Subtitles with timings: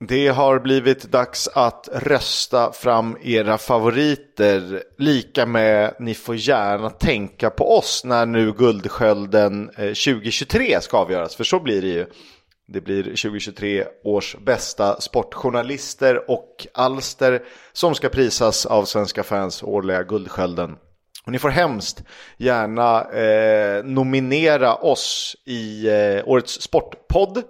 [0.00, 4.82] Det har blivit dags att rösta fram era favoriter.
[4.98, 11.36] Lika med ni får gärna tänka på oss när nu Guldskölden eh, 2023 ska avgöras.
[11.36, 12.06] För så blir det ju.
[12.66, 17.42] Det blir 2023 års bästa sportjournalister och alster
[17.72, 20.76] som ska prisas av svenska fans årliga Guldskölden.
[21.26, 22.02] Och ni får hemskt
[22.36, 27.42] gärna eh, nominera oss i eh, årets sportpodd.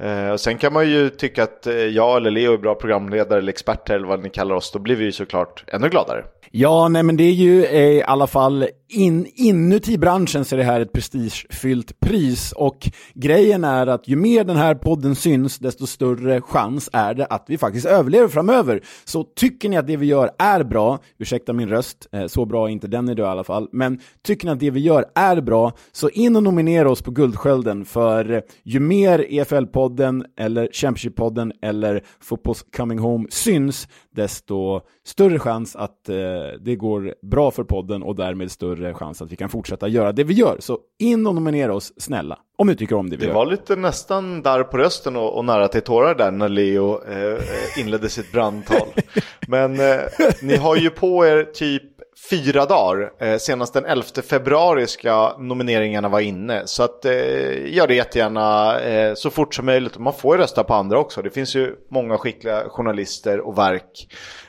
[0.00, 3.52] Eh, sen kan man ju tycka att eh, jag eller Leo är bra programledare eller
[3.52, 4.72] experter eller vad ni kallar oss.
[4.72, 6.24] Då blir vi ju såklart ännu gladare.
[6.50, 10.58] Ja, nej men det är ju eh, i alla fall in, inuti branschen så är
[10.58, 15.58] det här ett prestigefyllt pris och grejen är att ju mer den här podden syns
[15.58, 18.80] desto större chans är det att vi faktiskt överlever framöver.
[19.04, 22.68] Så tycker ni att det vi gör är bra, ursäkta min röst, eh, så bra
[22.68, 25.40] är inte den idag i alla fall, men tycker ni att det vi gör är
[25.40, 32.02] bra så in och nominera oss på Guldskölden för ju mer EFL-podden eller Championship-podden eller
[32.20, 36.16] Fotbolls Coming Home syns desto större chans att eh,
[36.60, 40.24] det går bra för podden och därmed större chans att vi kan fortsätta göra det
[40.24, 40.56] vi gör.
[40.60, 42.38] Så in och nominera oss, snälla.
[42.58, 43.32] Om ni tycker om det vi det gör.
[43.32, 47.04] Det var lite nästan där på rösten och, och nära till tårar där när Leo
[47.04, 47.38] eh,
[47.78, 48.88] inledde sitt brandtal.
[49.48, 50.00] Men eh,
[50.42, 51.96] ni har ju på er typ
[52.30, 53.12] fyra dagar.
[53.20, 56.62] Eh, senast den 11 februari ska nomineringarna vara inne.
[56.66, 59.98] Så att, eh, gör det jättegärna eh, så fort som möjligt.
[59.98, 61.22] Man får ju rösta på andra också.
[61.22, 64.08] Det finns ju många skickliga journalister och verk.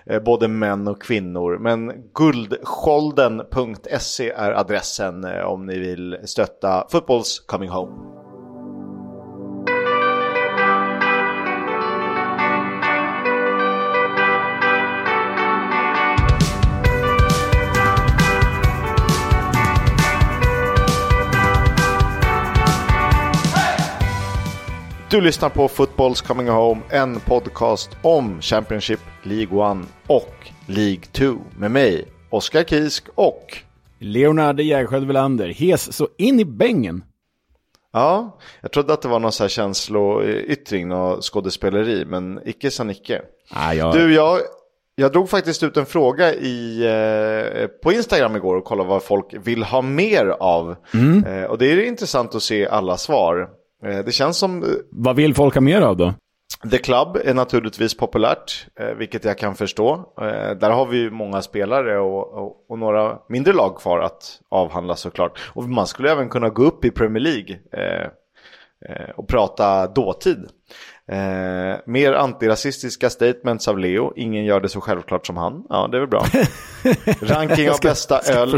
[0.10, 1.58] Eh, både män och kvinnor.
[1.58, 8.17] Men guldskölden.se är adressen eh, om ni vill stötta Footballs Coming Home.
[25.10, 30.34] Du lyssnar på Footballs Coming Home, en podcast om Championship, League 1 och
[30.66, 33.58] League 2 med mig, Oskar Kisk och
[34.00, 37.04] Leonardo Jägersjö Welander, hes så in i bängen.
[37.94, 42.84] Ja, jag trodde att det var någon så här känsloyttring, någon skådespeleri, men icke sa
[42.84, 43.22] Nicke.
[43.52, 43.94] Ah, jag...
[43.94, 44.40] Du, jag,
[44.96, 49.34] jag drog faktiskt ut en fråga i, eh, på Instagram igår och kollade vad folk
[49.34, 50.76] vill ha mer av.
[50.94, 51.24] Mm.
[51.24, 53.50] Eh, och det är intressant att se alla svar.
[53.84, 54.64] Eh, det känns som...
[54.64, 56.14] Eh, Vad vill folk ha mer av då?
[56.72, 60.14] The Club är naturligtvis populärt, eh, vilket jag kan förstå.
[60.60, 64.96] Där har vi ju många spelare och, och, och, några mindre lag kvar att avhandla
[64.96, 65.40] såklart.
[65.54, 67.60] Och man skulle även kunna gå upp i Premier League
[69.16, 70.38] och prata dåtid.
[71.12, 75.66] Eh, mer antirasistiska statements av Leo, ingen gör det så självklart som han.
[75.70, 76.26] Ja, det är väl bra.
[77.36, 78.58] Ranking av bästa öl.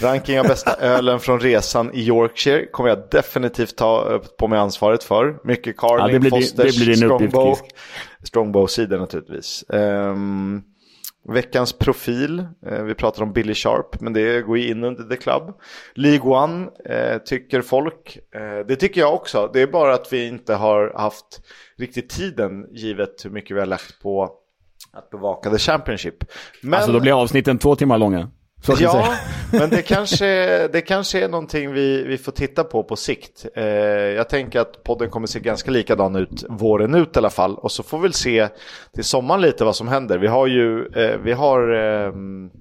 [0.00, 5.04] Ranking av bästa ölen från resan i Yorkshire kommer jag definitivt ta på mig ansvaret
[5.04, 5.38] för.
[5.44, 7.56] Mycket Carling, ja, det blir, Fosters, det blir Strongbow.
[8.22, 9.64] Strongbow-sidor naturligtvis.
[9.68, 10.62] Um,
[11.28, 15.16] veckans profil, uh, vi pratar om Billy Sharp, men det går ju in under The
[15.16, 15.42] Club.
[15.94, 19.50] League One uh, tycker folk, uh, det tycker jag också.
[19.52, 21.40] Det är bara att vi inte har haft
[21.78, 24.38] riktigt tiden givet hur mycket vi har lagt på
[24.92, 26.24] att bevaka The Championship.
[26.60, 26.74] Men...
[26.74, 28.30] Alltså då blir avsnitten två timmar långa.
[28.80, 29.14] Ja,
[29.52, 30.26] men det kanske,
[30.68, 33.46] det kanske är någonting vi, vi får titta på på sikt.
[33.54, 37.54] Eh, jag tänker att podden kommer se ganska likadan ut våren ut i alla fall.
[37.54, 38.48] Och så får vi väl se
[38.94, 40.18] till sommaren lite vad som händer.
[40.18, 42.12] Vi har ju, eh, vi har, eh,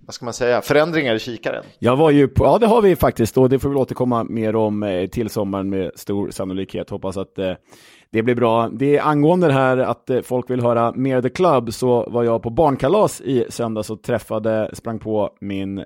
[0.06, 1.64] vad ska man säga, förändringar i kikaren.
[1.80, 4.56] Jag var ju på, ja det har vi faktiskt och det får vi återkomma mer
[4.56, 6.90] om eh, till sommaren med stor sannolikhet.
[6.90, 7.54] Hoppas att eh,
[8.12, 8.70] det blir bra.
[8.70, 12.24] Det är angående det här att eh, folk vill höra mer The Club så var
[12.24, 15.86] jag på barnkalas i söndags och träffade, sprang på min eh,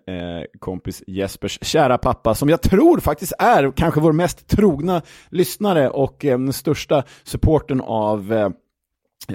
[0.59, 6.25] kompis Jespers kära pappa som jag tror faktiskt är kanske vår mest trogna lyssnare och
[6.25, 8.49] eh, den största supporten av eh,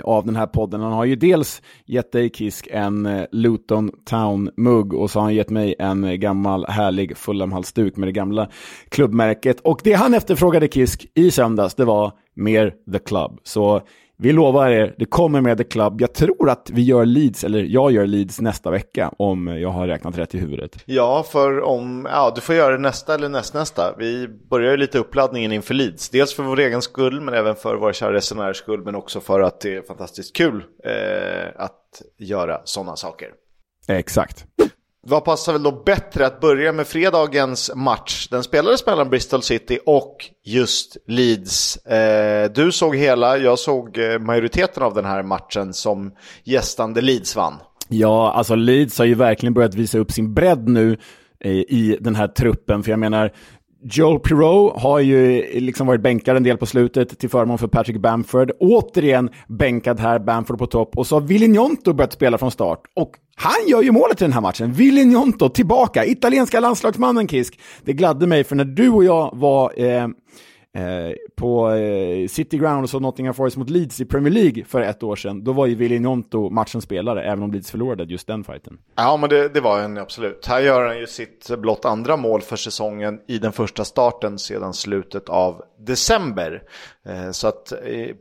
[0.05, 0.81] av den här podden.
[0.81, 5.34] Han har ju dels gett dig Kisk en eh, Luton Town-mugg och så har han
[5.34, 8.49] gett mig en eh, gammal härlig Fulham-halsduk med det gamla
[8.89, 9.61] klubbmärket.
[9.61, 13.41] Och det han efterfrågade Kisk i söndags, det var mer The Club.
[13.43, 13.83] Så
[14.23, 16.01] vi lovar er, det kommer med The Club.
[16.01, 19.87] Jag tror att vi gör Leeds, eller jag gör Leeds nästa vecka om jag har
[19.87, 20.77] räknat rätt i huvudet.
[20.84, 23.95] Ja, för om, ja du får göra det nästa eller nästnästa.
[23.99, 26.09] Vi börjar lite uppladdningen inför Leeds.
[26.09, 29.41] Dels för vår egen skull, men även för våra kära resenärers skull, men också för
[29.41, 33.28] att det är fantastiskt kul eh, att göra sådana saker.
[33.89, 34.47] Exakt.
[35.07, 38.29] Vad passar väl då bättre att börja med fredagens match?
[38.31, 41.77] Den spelades mellan Bristol City och just Leeds.
[41.77, 46.13] Eh, du såg hela, jag såg eh, majoriteten av den här matchen som
[46.45, 47.55] gästande Leeds vann.
[47.89, 50.99] Ja, alltså Leeds har ju verkligen börjat visa upp sin bredd nu
[51.45, 52.83] eh, i den här truppen.
[52.83, 53.33] För jag menar,
[53.82, 57.97] Joel Pirou har ju liksom varit bänkad en del på slutet till förmån för Patrick
[57.97, 58.53] Bamford.
[58.60, 60.98] Återigen bänkad här, Bamford på topp.
[60.98, 62.80] Och så har Villignonto börjat spela från start.
[62.97, 64.72] Och han gör ju målet i den här matchen.
[64.72, 67.60] Villignonto tillbaka, italienska landslagsmannen Kisk.
[67.84, 70.09] Det gladde mig, för när du och jag var eh,
[70.77, 74.81] Eh, på eh, City Ground och så Nottingham Forest mot Leeds i Premier League för
[74.81, 76.01] ett år sedan, då var ju Willy
[76.51, 78.78] matchens spelare, även om Leeds förlorade just den fighten.
[78.97, 80.47] Ja, men det, det var en absolut.
[80.47, 84.75] Här gör han ju sitt blott andra mål för säsongen i den första starten sedan
[84.75, 86.63] slutet av december.
[87.07, 87.79] Eh, så att eh,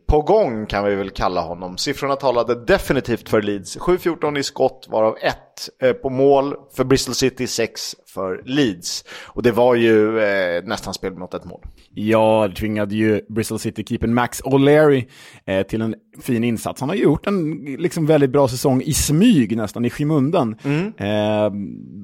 [0.07, 1.77] på gång kan vi väl kalla honom.
[1.77, 3.77] Siffrorna talade definitivt för Leeds.
[3.77, 5.35] 7-14 i skott, varav 1
[5.83, 9.05] eh, på mål för Bristol City, 6 för Leeds.
[9.25, 11.61] Och det var ju eh, nästan spel mot ett mål.
[11.93, 15.09] Ja, det tvingade ju Bristol City-keepern Max O'Leary
[15.45, 16.81] eh, till en fin insats.
[16.81, 20.55] Han har gjort en liksom, väldigt bra säsong i smyg nästan, i skymundan.
[20.63, 20.93] Mm.
[20.97, 21.49] Eh,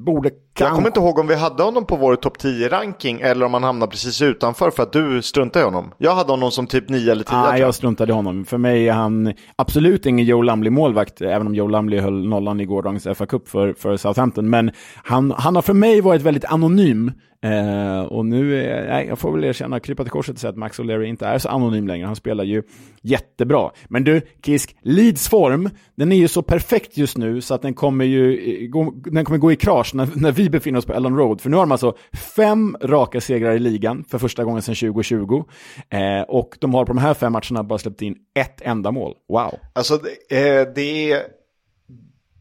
[0.05, 0.29] borde
[0.59, 3.63] jag kommer inte ihåg om vi hade honom på vår topp 10-ranking eller om han
[3.63, 5.91] hamnade precis utanför för att du struntade i honom.
[5.97, 7.37] Jag hade honom som typ 9 eller 10.
[7.37, 8.45] Nej, jag struntade i honom.
[8.45, 12.65] För mig är han absolut ingen Joe Lumley-målvakt, även om Joe Lumley höll nollan i
[12.65, 14.49] gårdagens FA-cup för, för Southampton.
[14.49, 14.71] Men
[15.03, 17.11] han, han har för mig varit väldigt anonym
[17.45, 20.57] Eh, och nu, är, nej, jag får väl erkänna, krypa till korset och säga att
[20.57, 22.05] Max O'Leary inte är så anonym längre.
[22.05, 22.63] Han spelar ju
[23.01, 23.71] jättebra.
[23.87, 27.73] Men du, Kisk, Leeds form, den är ju så perfekt just nu så att den
[27.73, 31.17] kommer ju gå, den kommer gå i krasch när, när vi befinner oss på Ellen
[31.17, 31.41] Road.
[31.41, 31.95] För nu har de alltså
[32.35, 35.43] fem raka segrar i ligan för första gången sedan 2020.
[35.89, 39.13] Eh, och de har på de här fem matcherna bara släppt in ett enda mål.
[39.29, 39.53] Wow.
[39.73, 39.97] Alltså,
[40.29, 41.21] det, eh, det är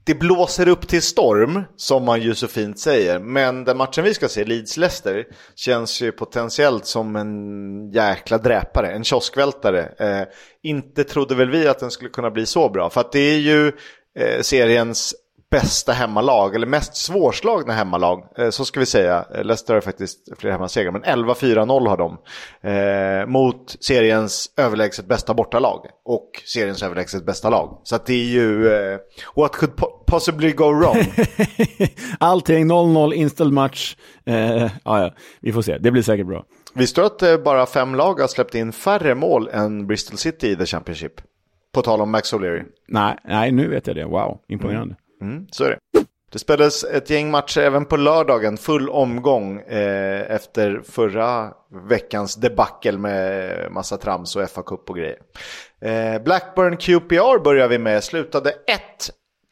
[0.06, 3.18] det blåser upp till storm, som man ju så fint säger.
[3.18, 5.24] Men den matchen vi ska se, Leeds-Leicester,
[5.54, 9.92] känns ju potentiellt som en jäkla dräpare, en kioskvältare.
[9.98, 10.26] Eh,
[10.62, 13.38] inte trodde väl vi att den skulle kunna bli så bra, för att det är
[13.38, 13.72] ju
[14.18, 15.14] eh, seriens
[15.54, 19.24] bästa hemmalag, eller mest svårslagna hemmalag, eh, så ska vi säga.
[19.34, 22.18] Eh, Leicester har faktiskt fler hemmasegrar, men 11-4-0 har de.
[22.70, 27.80] Eh, mot seriens överlägset bästa bortalag och seriens överlägset bästa lag.
[27.84, 28.98] Så det är ju, eh,
[29.36, 29.72] what could
[30.06, 30.96] possibly go wrong?
[32.18, 33.96] Allting 0-0, inställd match.
[34.26, 36.44] Eh, ja, ja, vi får se, det blir säkert bra.
[36.74, 40.48] Visste du att eh, bara fem lag har släppt in färre mål än Bristol City
[40.48, 41.12] i The Championship?
[41.74, 42.62] På tal om Max O'Leary.
[42.88, 44.04] Nej, nej, nu vet jag det.
[44.04, 44.94] Wow, imponerande.
[44.94, 45.78] Mm, Mm, så är det.
[46.32, 51.52] Det spelades ett gäng matcher även på lördagen, full omgång eh, efter förra
[51.88, 55.18] veckans debacle med massa trams och FA-cup och grejer.
[55.80, 58.54] Eh, Blackburn QPR börjar vi med, slutade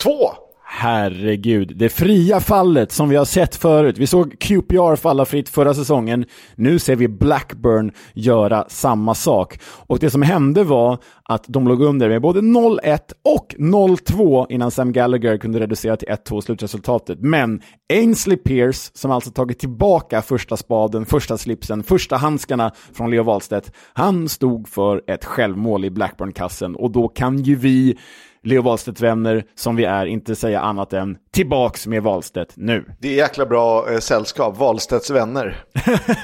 [0.04, 0.30] 1-2
[0.74, 3.98] Herregud, det fria fallet som vi har sett förut.
[3.98, 6.24] Vi såg QPR falla fritt förra säsongen.
[6.54, 9.58] Nu ser vi Blackburn göra samma sak.
[9.86, 14.70] Och det som hände var att de låg under med både 0-1 och 0-2 innan
[14.70, 17.18] Sam Gallagher kunde reducera till 1-2 slutresultatet.
[17.20, 17.60] Men
[17.92, 23.72] Ainsley Pierce, som alltså tagit tillbaka första spaden, första slipsen, första handskarna från Leo Wahlstedt,
[23.92, 27.98] han stod för ett självmål i Blackburn-kassen och då kan ju vi
[28.44, 32.84] Leo Wahlstedt-vänner som vi är inte säga annat än tillbaks med Wahlstedt nu.
[33.00, 35.64] Det är jäkla bra eh, sällskap, Wahlstedts vänner.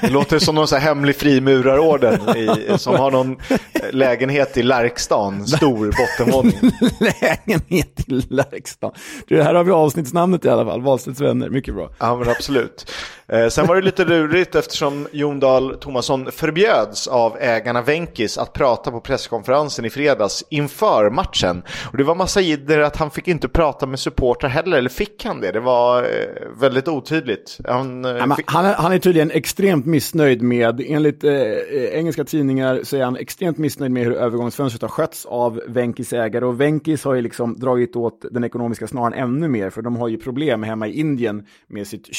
[0.01, 4.63] Det låter som någon så här hemlig frimurarorden i, som har någon eh, lägenhet i
[4.63, 6.71] Lärkstan, stor bottenvåning.
[6.99, 8.91] lägenhet i Lärkstan.
[9.27, 11.89] Det här har vi avsnittsnamnet i alla fall, Wahlstedts vänner, mycket bra.
[11.99, 12.91] Ja men absolut.
[13.29, 18.53] Eh, sen var det lite lurigt eftersom Jon Dahl Tomasson förbjöds av ägarna Venkis att
[18.53, 21.63] prata på presskonferensen i fredags inför matchen.
[21.91, 25.25] Och det var massa jidder att han fick inte prata med supportrar heller, eller fick
[25.25, 25.51] han det?
[25.51, 26.07] Det var eh,
[26.59, 27.57] väldigt otydligt.
[27.67, 28.51] Han, eh, fick...
[28.51, 31.33] han, han, är tydligen extremt missnöjd med, enligt eh,
[31.93, 36.45] engelska tidningar så är han extremt missnöjd med hur övergångsfönstret har skötts av Venkis ägare.
[36.45, 40.07] Och Venkis har ju liksom dragit åt den ekonomiska snaran ännu mer, för de har
[40.07, 42.15] ju problem hemma i Indien med sitt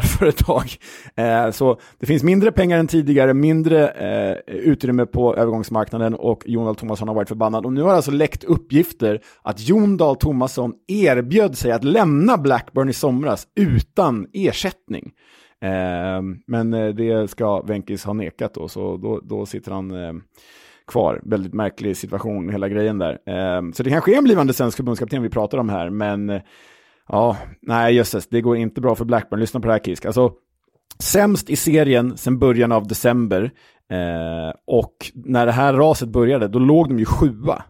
[0.00, 0.70] mäklarföretag.
[1.16, 6.74] Eh, så det finns mindre pengar än tidigare, mindre eh, utrymme på övergångsmarknaden och Jon
[6.74, 7.66] Thomasson har varit förbannad.
[7.66, 12.88] Och nu har alltså läckt uppgifter att Jon Dahl Tomasson erbjöd sig att lämna Blackburn
[12.88, 15.12] i somras utan ersättning.
[15.62, 20.12] Eh, men eh, det ska Venkis ha nekat då, så då, då sitter han eh,
[20.86, 21.20] kvar.
[21.24, 23.12] Väldigt märklig situation, hela grejen där.
[23.26, 26.40] Eh, så det kanske är en blivande svensk förbundskapten vi pratar om här, men eh,
[27.12, 29.40] ja, nej jösses, det går inte bra för Blackburn.
[29.40, 30.04] Lyssna på det här Kisk.
[30.04, 30.32] Alltså,
[30.98, 33.50] sämst i serien sedan början av december.
[33.90, 37.64] Eh, och när det här raset började, då låg de ju sjua.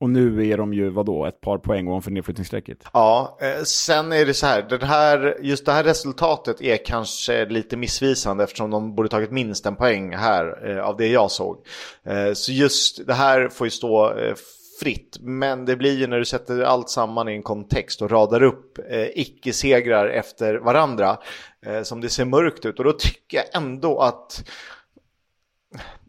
[0.00, 2.78] Och nu är de ju, vadå, ett par poäng ovanför nedflyttningsstrecket.
[2.92, 7.46] Ja, eh, sen är det så här, det här, just det här resultatet är kanske
[7.46, 11.56] lite missvisande eftersom de borde tagit minst en poäng här eh, av det jag såg.
[12.04, 14.34] Eh, så just det här får ju stå eh,
[14.80, 15.16] fritt.
[15.20, 18.78] Men det blir ju när du sätter allt samman i en kontext och radar upp
[18.90, 21.18] eh, icke-segrar efter varandra
[21.66, 22.78] eh, som det ser mörkt ut.
[22.78, 24.44] Och då tycker jag ändå att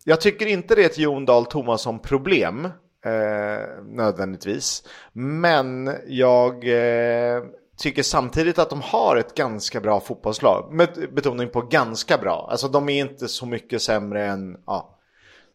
[0.04, 2.66] jag tycker inte det är ett Jon Dahl Tomasson-problem
[3.06, 4.84] eh, nödvändigtvis.
[5.14, 7.44] Men jag eh,
[7.78, 10.74] tycker samtidigt att de har ett ganska bra fotbollslag.
[10.74, 12.48] Med betoning på ganska bra.
[12.52, 14.99] Alltså de är inte så mycket sämre än, ja,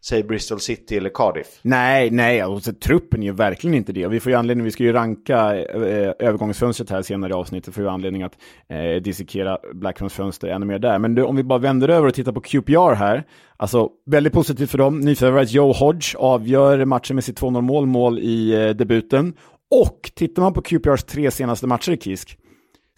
[0.04, 1.46] säg Bristol City eller Cardiff.
[1.62, 4.08] Nej, nej, alltså, truppen är ju verkligen inte det.
[4.08, 7.84] Vi får ju anledning, vi ska ju ranka eh, övergångsfönstret här senare i avsnittet, får
[7.84, 10.98] ju anledning att eh, dissekera Blackburns fönster ännu mer där.
[10.98, 13.24] Men du, om vi bara vänder över och tittar på QPR här,
[13.56, 15.00] alltså väldigt positivt för dem.
[15.00, 19.34] Nyförvärvet Joe Hodge avgör matchen med sitt 2-0 mål, mål i eh, debuten.
[19.70, 22.38] Och tittar man på QPRs tre senaste matcher i Kisk,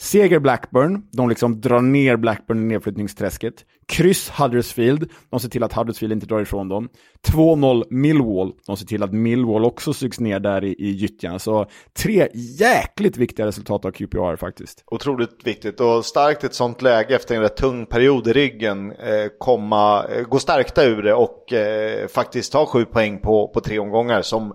[0.00, 3.54] Seger Blackburn, de liksom drar ner Blackburn i nedflyttningsträsket.
[3.88, 6.88] Kryss Huddersfield, de ser till att Huddersfield inte drar ifrån dem.
[7.28, 11.40] 2-0 Millwall, de ser till att Millwall också sugs ner där i, i gyttjan.
[11.40, 11.66] Så
[11.98, 14.84] tre jäkligt viktiga resultat av QPR faktiskt.
[14.86, 18.92] Otroligt viktigt och starkt ett sånt läge efter en rätt tung period i ryggen.
[18.92, 23.60] Eh, komma, eh, gå stärkta ur det och eh, faktiskt ta sju poäng på, på
[23.60, 24.52] tre omgångar som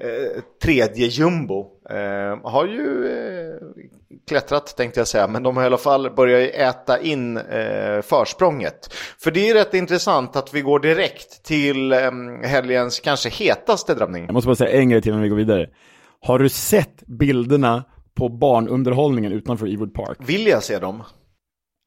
[0.00, 1.66] eh, tredje jumbo.
[1.90, 3.56] Eh, har ju eh,
[4.28, 8.94] klättrat tänkte jag säga, men de har i alla fall börjat äta in eh, försprånget.
[9.18, 12.10] För det är rätt intressant att vi går direkt till eh,
[12.44, 14.24] helgens kanske hetaste drabbning.
[14.24, 15.66] Jag måste bara säga en grej till innan vi går vidare.
[16.20, 17.84] Har du sett bilderna
[18.16, 20.18] på barnunderhållningen utanför Ewood Park?
[20.20, 21.02] Vill jag se dem?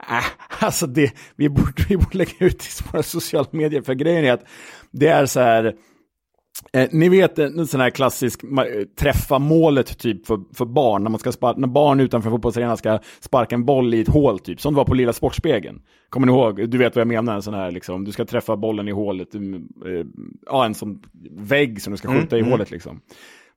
[0.10, 4.25] Äh, alltså det, vi borde, vi borde lägga ut i våra sociala medier, för grejen
[4.25, 4.44] är att
[4.92, 5.75] det är så här,
[6.74, 8.41] Eh, ni vet en sån här klassisk
[9.00, 13.00] träffa målet typ för, för barn, när, man ska sparka, när barn utanför fotbollsarenan ska
[13.20, 15.81] sparka en boll i ett hål typ, som det var på Lilla Sportspegeln.
[16.10, 16.70] Kommer ni ihåg?
[16.70, 19.36] Du vet vad jag menar, en sån här liksom, du ska träffa bollen i hålet,
[19.36, 19.41] eh,
[20.46, 22.51] ja en sån vägg som du ska skjuta mm, i mm.
[22.51, 23.01] hålet liksom.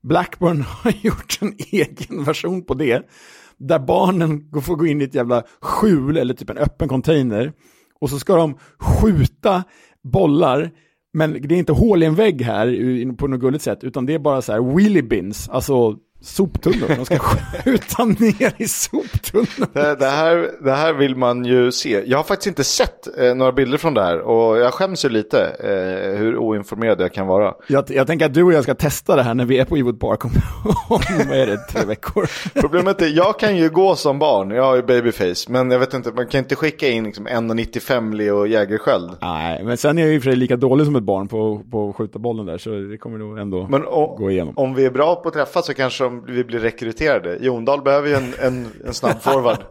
[0.01, 3.09] Blackburn har gjort en egen version på det,
[3.57, 7.53] där barnen får gå in i ett jävla skjul eller typ en öppen container,
[7.99, 9.63] och så ska de skjuta
[10.03, 10.71] bollar
[11.15, 14.13] men det är inte hål i en vägg här på något gulligt sätt, utan det
[14.13, 16.95] är bara så här wheelie bins, alltså soptunnor.
[16.95, 17.19] De ska
[17.63, 19.67] skjuta ner i soptunnor.
[19.73, 22.03] Det, det, här, det här vill man ju se.
[22.05, 25.09] Jag har faktiskt inte sett eh, några bilder från det här och jag skäms ju
[25.09, 27.53] lite eh, hur oinformerad jag kan vara.
[27.67, 29.77] Jag, jag tänker att du och jag ska testa det här när vi är på
[29.77, 30.31] Ewood Park om,
[30.89, 32.29] om vad är det, tre veckor.
[32.61, 35.93] Problemet är, jag kan ju gå som barn, jag har ju babyface, men jag vet
[35.93, 39.11] inte, man kan inte skicka in liksom 1,95 Leo Jägerskiöld.
[39.21, 41.95] Nej, men sen är jag ju för lika dålig som ett barn på, på att
[41.95, 44.53] skjuta bollen där, så det kommer nog ändå men, och, gå igenom.
[44.57, 47.37] Om vi är bra på att träffa så kanske de vi blir rekryterade.
[47.41, 49.65] Jondal behöver ju en, en, en snabb forward.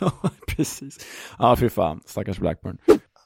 [0.56, 0.98] Precis.
[1.38, 2.00] Ja, fy fan.
[2.06, 2.78] Stackars Blackburn.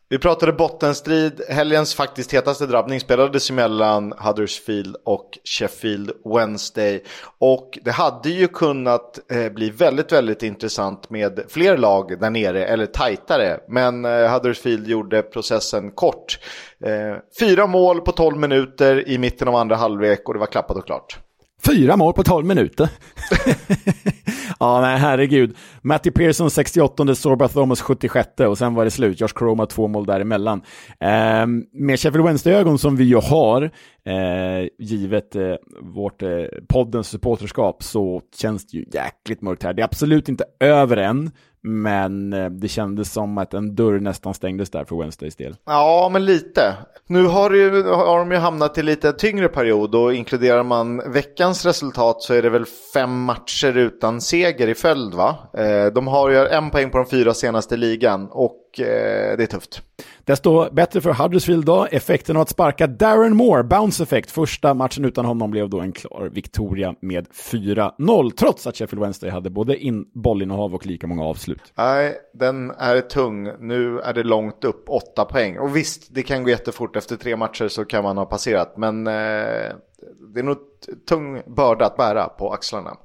[0.08, 1.40] Vi pratade bottenstrid.
[1.48, 7.02] Helgens faktiskt hetaste drabbning spelades mellan Huddersfield och Sheffield Wednesday.
[7.38, 12.66] Och det hade ju kunnat eh, bli väldigt, väldigt intressant med fler lag där nere,
[12.66, 13.60] eller tajtare.
[13.68, 16.38] Men eh, Huddersfield gjorde processen kort.
[16.84, 20.76] Eh, fyra mål på 12 minuter i mitten av andra halvlek och det var klappat
[20.76, 21.18] och klart.
[21.66, 22.88] Fyra mål på 12 minuter.
[24.60, 25.56] ja, nej, herregud.
[25.82, 29.20] Matty Pearson 68, Sorba Thomas 76 och sen var det slut.
[29.20, 30.62] Josh Croma två mål däremellan.
[31.00, 33.62] Eh, med Sheffield Wednesday-ögon som vi ju har,
[34.04, 36.28] eh, givet eh, vårt eh,
[36.68, 39.72] poddens supporterskap, så känns det ju jäkligt mörkt här.
[39.72, 41.30] Det är absolut inte över än,
[41.66, 45.56] men eh, det kändes som att en dörr nästan stängdes där för Wednesdays del.
[45.64, 46.74] Ja, men lite.
[47.06, 51.66] Nu har, ju, har de ju hamnat i lite tyngre period och inkluderar man veckans
[51.66, 55.36] resultat så är det väl fem matcher utan seger i följd va?
[55.58, 59.46] Eh, de har ju en poäng på de fyra senaste ligan och eh, det är
[59.46, 59.82] tufft.
[60.26, 61.86] Desto bättre för Huddersfield då.
[61.90, 64.30] Effekten av att sparka Darren Moore, bounce effect.
[64.30, 69.30] Första matchen utan honom blev då en klar Victoria med 4-0, trots att Sheffield Wednesday
[69.30, 71.72] hade både in bollinnehav och lika många avslut.
[71.74, 73.50] Nej, den är tung.
[73.60, 75.58] Nu är det långt upp, åtta poäng.
[75.58, 76.96] Och visst, det kan gå jättefort.
[76.96, 79.12] Efter tre matcher så kan man ha passerat, men eh,
[80.34, 80.56] det är nog
[81.08, 82.96] tung börda att bära på axlarna.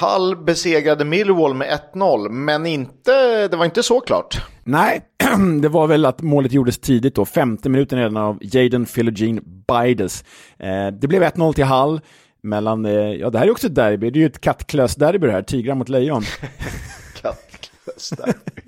[0.00, 4.42] Hull besegrade Millwall med 1-0, men inte, det var inte så klart.
[4.68, 5.00] Nej,
[5.62, 10.24] det var väl att målet gjordes tidigt då, femte minuten redan av Jaden Philogene Bides.
[10.58, 12.00] Eh, det blev 1-0 till Hull
[12.42, 15.32] mellan, eh, ja det här är också ett derby, det är ju ett kattklös-derby det
[15.32, 16.22] här, tigrar mot lejon.
[17.22, 18.62] kattklös-derby.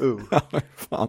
[0.00, 0.20] uh.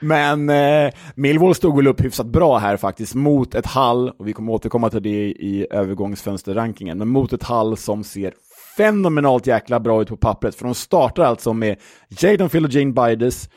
[0.00, 4.32] Men eh, Millwall stod väl upp hyfsat bra här faktiskt mot ett Hall, och vi
[4.32, 8.32] kommer återkomma till det i övergångsfönsterrankingen, men mot ett Hall som ser
[8.76, 11.76] fenomenalt jäkla bra ut på pappret, för de startar alltså med
[12.08, 13.48] Jadon Philogene Bides,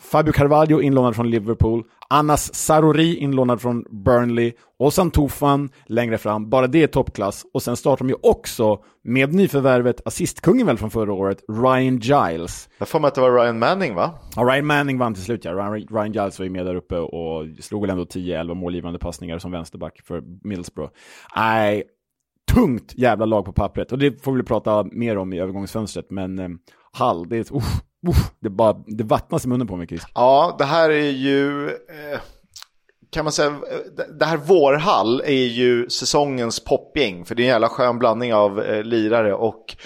[0.00, 6.66] Fabio Carvalho inlånad från Liverpool, Anas Sarori inlånad från Burnley, Ozan Tufan längre fram, bara
[6.66, 7.46] det är toppklass.
[7.54, 12.68] Och sen startar de ju också med nyförvärvet, assistkungen väl från förra året, Ryan Giles.
[12.78, 14.10] Jag får mig att det var Ryan Manning va?
[14.36, 15.52] Ja, Ryan Manning vann till slut ja.
[15.52, 19.38] Ryan, Ryan Giles var ju med där uppe och slog väl ändå 10-11 målgivande passningar
[19.38, 20.92] som vänsterback för Middlesbrough.
[21.36, 21.84] Nej,
[22.52, 23.92] tungt jävla lag på pappret.
[23.92, 26.48] Och det får vi prata mer om i övergångsfönstret, men eh,
[26.92, 27.56] Hall, det är ett, uh,
[28.08, 30.02] uh, det, bara, det vattnas i munnen på mig, Chris.
[30.14, 31.68] Ja, det här är ju...
[31.68, 32.20] Eh,
[33.10, 37.24] kan man säga, eh, det här Vårhall är ju säsongens popgäng.
[37.24, 39.76] För det är en jävla skön blandning av eh, lirare och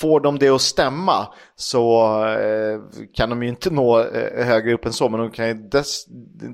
[0.00, 2.80] får de det att stämma så eh,
[3.14, 5.08] kan de ju inte nå eh, högre upp än så.
[5.08, 6.04] Men de kan ju dess,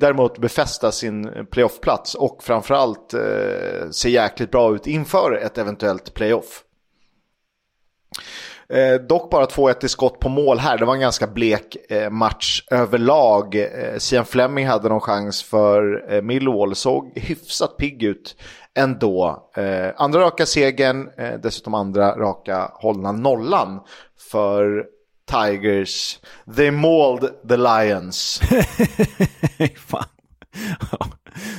[0.00, 6.64] däremot befästa sin playoffplats och framförallt eh, se jäkligt bra ut inför ett eventuellt playoff.
[8.72, 10.78] Eh, dock bara 2-1 i skott på mål här.
[10.78, 13.54] Det var en ganska blek eh, match överlag.
[13.54, 16.75] Eh, Sian Fleming hade någon chans för eh, Millwall.
[16.75, 18.37] Såg hyfsat pigg ut
[18.78, 19.50] ändå.
[19.56, 23.80] Eh, andra raka segern, eh, dessutom andra raka hållna nollan
[24.30, 24.86] för
[25.30, 26.20] Tigers.
[26.56, 28.40] They mauled the Lions.
[29.76, 30.04] Fan.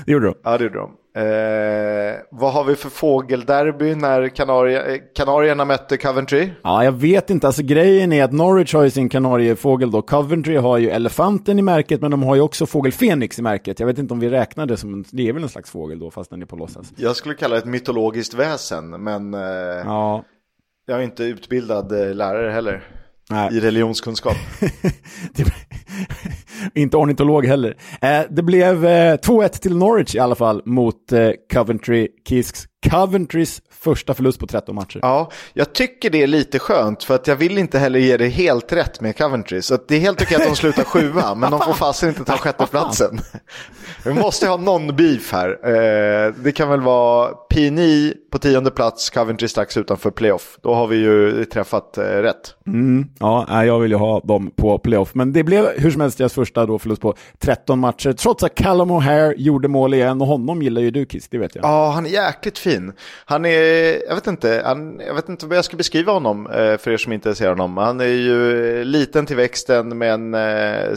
[0.06, 0.36] det gjorde de.
[0.44, 0.92] Ja, det gjorde de.
[1.16, 6.50] Eh, vad har vi för fågelderby när Kanarie, Kanarierna mötte Coventry?
[6.64, 7.48] Ja, jag vet inte.
[7.48, 10.02] Alltså grejen är att Norwich har ju sin kanariefågel då.
[10.02, 13.80] Coventry har ju elefanten i märket, men de har ju också fågel Fenix i märket.
[13.80, 16.00] Jag vet inte om vi räknar det som, en, det är väl en slags fågel
[16.00, 16.94] då, fast den är på låtsas.
[16.96, 19.40] Jag skulle kalla det ett mytologiskt väsen, men eh,
[19.86, 20.24] ja.
[20.86, 23.01] jag är inte utbildad eh, lärare heller.
[23.32, 23.58] Nej.
[23.58, 24.38] I religionskunskap.
[26.76, 27.78] inte ornitolog heller.
[28.02, 32.66] Eh, det blev eh, 2-1 till Norwich i alla fall mot eh, Coventry Kisks.
[32.90, 35.00] Coventrys första förlust på 13 matcher.
[35.02, 38.28] Ja, jag tycker det är lite skönt för att jag vill inte heller ge det
[38.28, 39.62] helt rätt med Coventry.
[39.62, 42.38] Så det är helt okej att de slutar sjua, men de får fasen inte ta
[42.38, 43.20] sjätteplatsen.
[44.06, 45.50] Vi måste ha någon beef här.
[45.50, 50.58] Eh, det kan väl vara P9 på tionde plats, Coventry strax utanför playoff.
[50.62, 52.56] Då har vi ju träffat eh, rätt.
[52.68, 55.16] Mm, ja, jag vill ju ha dem på playoff.
[55.16, 58.14] Men det blev hur som helst deras första då förlust på 13 matcher.
[58.14, 61.56] Trots att Callum O'Hare gjorde mål igen och honom gillar ju du Kiss, det vet
[61.56, 61.66] jag.
[61.66, 62.94] Ja, han är jäkligt fin.
[63.26, 66.48] Han är, Eh, jag vet inte, han, jag vet inte vad jag ska beskriva honom
[66.48, 67.78] eh, för er som inte ser honom.
[67.78, 70.36] Han är ju eh, liten till växten men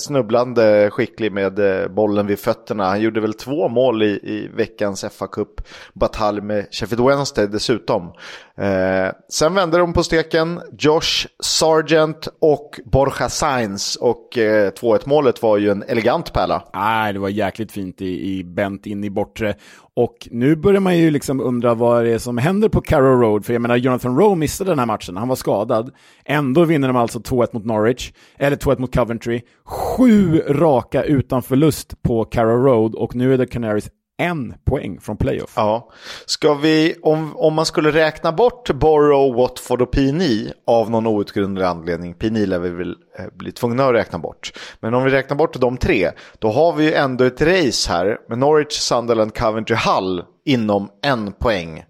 [0.00, 2.84] snubblande skicklig med bollen vid fötterna.
[2.84, 5.60] Han gjorde väl två mål i, i veckans fa Cup
[5.92, 8.12] batalj med Sheffield Wednesday dessutom.
[8.56, 15.42] Eh, sen vände de på steken, Josh Sargent och Borja Sainz och eh, 2-1 målet
[15.42, 16.64] var ju en elegant pärla.
[16.74, 19.54] Nej, det var jäkligt fint i, i bent in i bortre.
[19.96, 23.44] Och nu börjar man ju liksom undra vad det är som händer på Carrow Road.
[23.44, 25.94] För jag menar, Jonathan Rowe missade den här matchen, han var skadad.
[26.24, 29.40] Ändå vinner de alltså 2-1 mot Norwich, eller 2-1 mot Coventry.
[29.64, 35.16] Sju raka utan förlust på Carrow Road och nu är det Canaries en poäng från
[35.16, 35.52] playoff.
[35.56, 35.90] Ja.
[36.26, 41.64] Ska vi, om, om man skulle räkna bort Borough, Watford och Pini av någon outgrundlig
[41.64, 44.52] anledning, Pini lär vi väl eh, bli tvungna att räkna bort.
[44.80, 48.18] Men om vi räknar bort de tre, då har vi ju ändå ett race här
[48.28, 51.84] med Norwich, Sunderland, Coventry, Hull inom en poäng.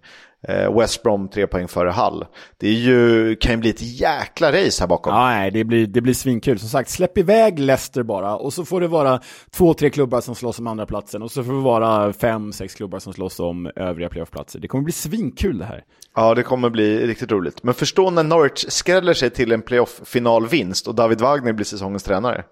[0.47, 2.25] Eh, West Brom tre poäng före Hull.
[2.57, 5.13] Det är ju, kan ju bli ett jäkla race här bakom.
[5.13, 6.59] Ja, nej, det blir, det blir svinkul.
[6.59, 9.19] Som sagt, släpp iväg Leicester bara och så får det vara
[9.51, 12.75] två, tre klubbar som slåss om andra platsen och så får det vara fem, sex
[12.75, 14.59] klubbar som slåss om övriga playoffplatser.
[14.59, 15.83] Det kommer bli svinkul det här.
[16.15, 17.63] Ja, det kommer bli riktigt roligt.
[17.63, 22.43] Men förstå när Norwich skräller sig till en playoff-finalvinst och David Wagner blir säsongens tränare.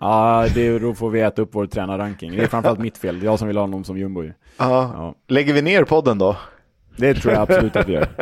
[0.00, 2.36] Ja, det, då får vi äta upp vår tränarranking.
[2.36, 4.22] Det är framförallt mitt fel, jag som vill ha honom som jumbo.
[4.22, 4.32] Ja.
[4.58, 5.14] ja.
[5.28, 6.36] Lägger vi ner podden då?
[7.00, 8.08] Det tror jag absolut att vi gör.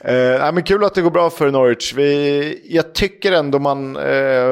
[0.00, 1.94] Eh, men kul att det går bra för Norwich.
[1.94, 4.02] Vi, jag tycker ändå man eh,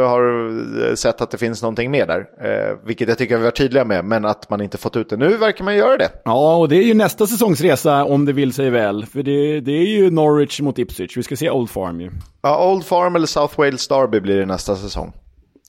[0.09, 2.27] har sett att det finns någonting mer där.
[2.41, 5.17] Eh, vilket jag tycker vi var tydliga med, men att man inte fått ut det.
[5.17, 6.09] Nu verkar man göra det.
[6.25, 9.07] Ja, och det är ju nästa säsongsresa om det vill sig väl.
[9.07, 11.17] För det, det är ju Norwich mot Ipswich.
[11.17, 12.11] Vi ska se Old Farm ju.
[12.43, 15.13] Ja, Old Farm eller South Wales Derby blir det nästa säsong.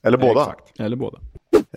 [0.04, 0.42] Eller båda.
[0.42, 0.80] Exakt.
[0.80, 1.18] Eller båda.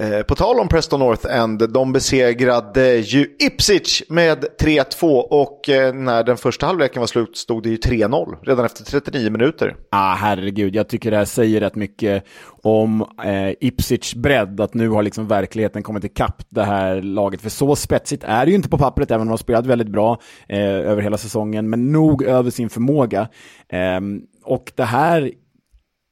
[0.00, 5.94] Eh, på tal om Preston North End, de besegrade ju Ipswich med 3-2 och eh,
[5.94, 9.76] när den första halvleken var slut stod det ju 3-0 redan efter 39 minuter.
[9.90, 12.24] Ah, herregud, jag tycker det här säger rätt mycket
[12.62, 17.40] om eh, Ipswich bredd, att nu har liksom verkligheten kommit ikapp det här laget.
[17.40, 19.88] För så spetsigt är det ju inte på pappret, även om de har spelat väldigt
[19.88, 23.28] bra eh, över hela säsongen, men nog över sin förmåga.
[23.68, 24.00] Eh,
[24.44, 25.32] och det här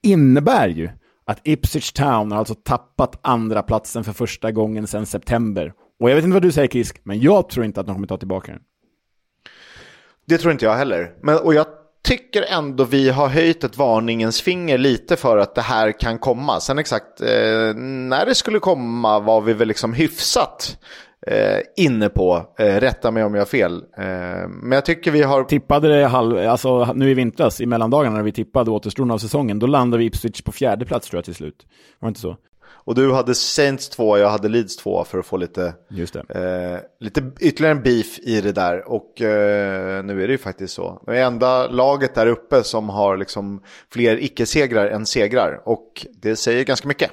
[0.03, 0.89] innebär ju
[1.27, 5.73] att Ipswich Town har alltså tappat andra platsen för första gången sedan september.
[6.01, 8.07] Och jag vet inte vad du säger Kisk, men jag tror inte att de kommer
[8.07, 8.61] ta tillbaka den.
[10.27, 11.13] Det tror inte jag heller.
[11.23, 11.67] Men, och jag
[12.05, 16.61] tycker ändå vi har höjt ett varningens finger lite för att det här kan komma.
[16.61, 20.79] Sen exakt eh, när det skulle komma var vi väl liksom hyfsat
[21.27, 22.55] eh, inne på.
[22.59, 23.75] Eh, rätta mig om jag har fel.
[23.99, 25.45] Eh, men jag tycker vi har...
[25.45, 29.59] Tippade det halv, alltså nu i vintras, i mellandagarna när vi tippade återstoden av säsongen,
[29.59, 31.67] då landade vi Ipswich på fjärde plats tror jag till slut.
[32.01, 32.37] Var det inte så?
[32.87, 35.75] Och du hade Saints 2, jag hade Leeds 2 för att få lite,
[36.29, 38.89] eh, lite ytterligare en beef i det där.
[38.89, 41.03] Och eh, nu är det ju faktiskt så.
[41.07, 43.63] Det är enda laget där uppe som har liksom
[43.93, 45.63] fler icke-segrar än segrar.
[45.65, 47.11] Och det säger ganska mycket.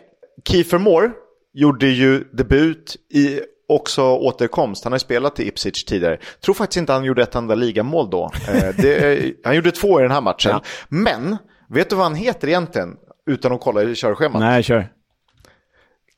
[0.48, 1.12] Kiefer Moore
[1.54, 3.40] gjorde ju debut i
[3.76, 4.84] också återkomst.
[4.84, 6.18] Han har spelat i Ipswich tidigare.
[6.46, 8.32] Tror faktiskt inte han gjorde ett enda ligamål då.
[8.48, 10.52] Eh, det, han gjorde två i den här matchen.
[10.52, 10.62] Ja.
[10.90, 11.38] Men,
[11.70, 12.96] vet du vad han heter egentligen?
[13.30, 14.40] Utan att kolla i körschemat.
[14.40, 14.90] Nej, kör.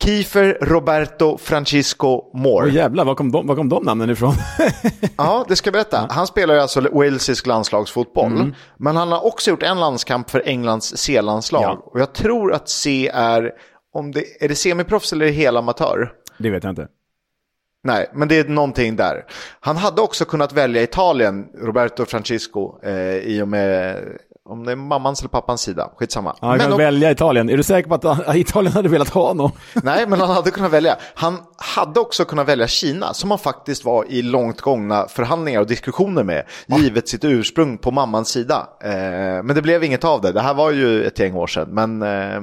[0.04, 2.68] Kiefer Roberto Francisco Moore.
[2.68, 4.34] Åh jävlar, var kom, de, var kom de namnen ifrån?
[5.18, 6.08] ja, det ska jag berätta.
[6.10, 8.32] Han spelar ju alltså walesisk landslagsfotboll.
[8.32, 8.54] Mm.
[8.78, 11.64] Men han har också gjort en landskamp för Englands C-landslag.
[11.64, 11.82] Ja.
[11.86, 13.52] Och jag tror att C är,
[13.94, 16.12] om det, är det semiproffs eller är det amatör?
[16.38, 16.88] Det vet jag inte.
[17.86, 19.26] Nej, men det är någonting där.
[19.60, 23.98] Han hade också kunnat välja Italien, Roberto Francisco, eh, i och med
[24.50, 26.36] om det är mammans eller pappans sida, skitsamma.
[26.42, 26.78] Han kan om...
[26.78, 27.50] välja Italien.
[27.50, 29.52] Är du säker på att Italien hade velat ha honom?
[29.84, 30.98] Nej, men han hade kunnat välja.
[31.16, 35.68] Han hade också kunnat välja Kina, som han faktiskt var i långt gångna förhandlingar och
[35.68, 36.78] diskussioner med, Va?
[36.78, 38.68] givet sitt ursprung på mammans sida.
[38.84, 38.92] Eh,
[39.44, 40.32] men det blev inget av det.
[40.32, 42.42] Det här var ju ett gäng år sedan, men eh,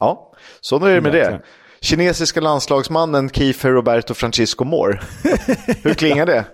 [0.00, 1.40] ja, så är det med det.
[1.84, 5.00] Kinesiska landslagsmannen Kiefer Roberto Francisco Moore.
[5.82, 6.44] Hur klingar det?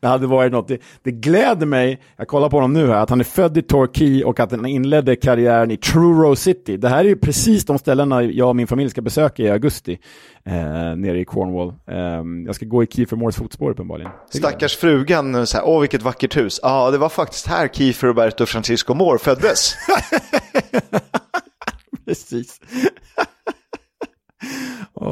[0.00, 0.68] det hade varit något.
[0.68, 3.62] Det, det gläder mig, jag kollar på honom nu här, att han är född i
[3.62, 6.76] Torquay och att han inledde karriären i Truro City.
[6.76, 9.98] Det här är ju precis de ställena jag och min familj ska besöka i augusti,
[10.44, 10.52] eh,
[10.96, 11.68] nere i Cornwall.
[11.68, 14.12] Eh, jag ska gå i Kiefer Moores fotspår uppenbarligen.
[14.30, 16.60] Stackars frugan, så här, åh vilket vackert hus.
[16.62, 19.74] Ja, det var faktiskt här Kiefer Roberto Francisco Moore föddes.
[22.06, 22.60] precis.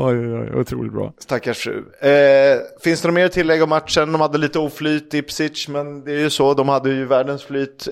[0.05, 1.13] Oj, oj, otroligt bra.
[1.19, 1.85] Stackars fru.
[2.01, 4.13] Eh, finns det något mer tillägg om matchen?
[4.13, 6.55] De hade lite oflyt i Ipswich, men det är ju så.
[6.55, 7.89] De hade ju världens flyt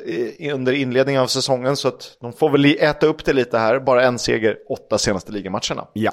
[0.52, 3.80] under inledningen av säsongen, så att de får väl äta upp det lite här.
[3.80, 5.86] Bara en seger, åtta senaste ligamatcherna.
[5.92, 6.12] Ja.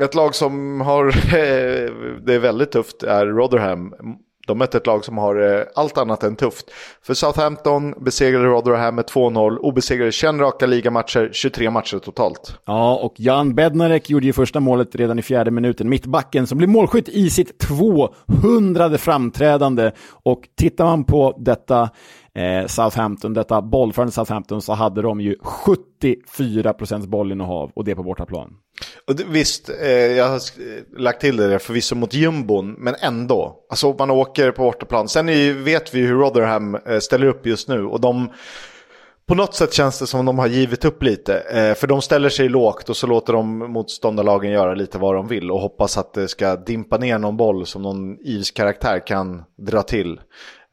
[0.00, 1.04] Ett lag som har
[2.26, 3.94] det är väldigt tufft är Rotherham
[4.50, 6.70] de mötte ett lag som har eh, allt annat än tufft.
[7.02, 12.58] För Southampton besegrade Rotherham med 2-0, obesegrade 21 raka ligamatcher, 23 matcher totalt.
[12.66, 15.88] Ja, och Jan Bednarek gjorde ju första målet redan i fjärde minuten.
[15.88, 19.90] Mittbacken som blir målskytt i sitt 200 framträdande.
[20.22, 21.90] Och tittar man på detta
[22.34, 28.02] eh, Southampton, detta bollförande Southampton, så hade de ju 74 procents bollinnehav och det på
[28.02, 28.56] bortaplan.
[29.06, 30.40] Och visst, eh, jag har
[30.98, 33.56] lagt till det där förvisso mot jumbon, men ändå.
[33.70, 35.08] Alltså man åker på bortaplan.
[35.08, 38.30] Sen är, vet vi hur Rotherham eh, ställer upp just nu och de
[39.30, 41.38] på något sätt känns det som de har givit upp lite.
[41.38, 45.28] Eh, för de ställer sig lågt och så låter de motståndarlagen göra lite vad de
[45.28, 49.42] vill och hoppas att det ska dimpa ner någon boll som någon Ivs karaktär kan
[49.58, 50.20] dra till.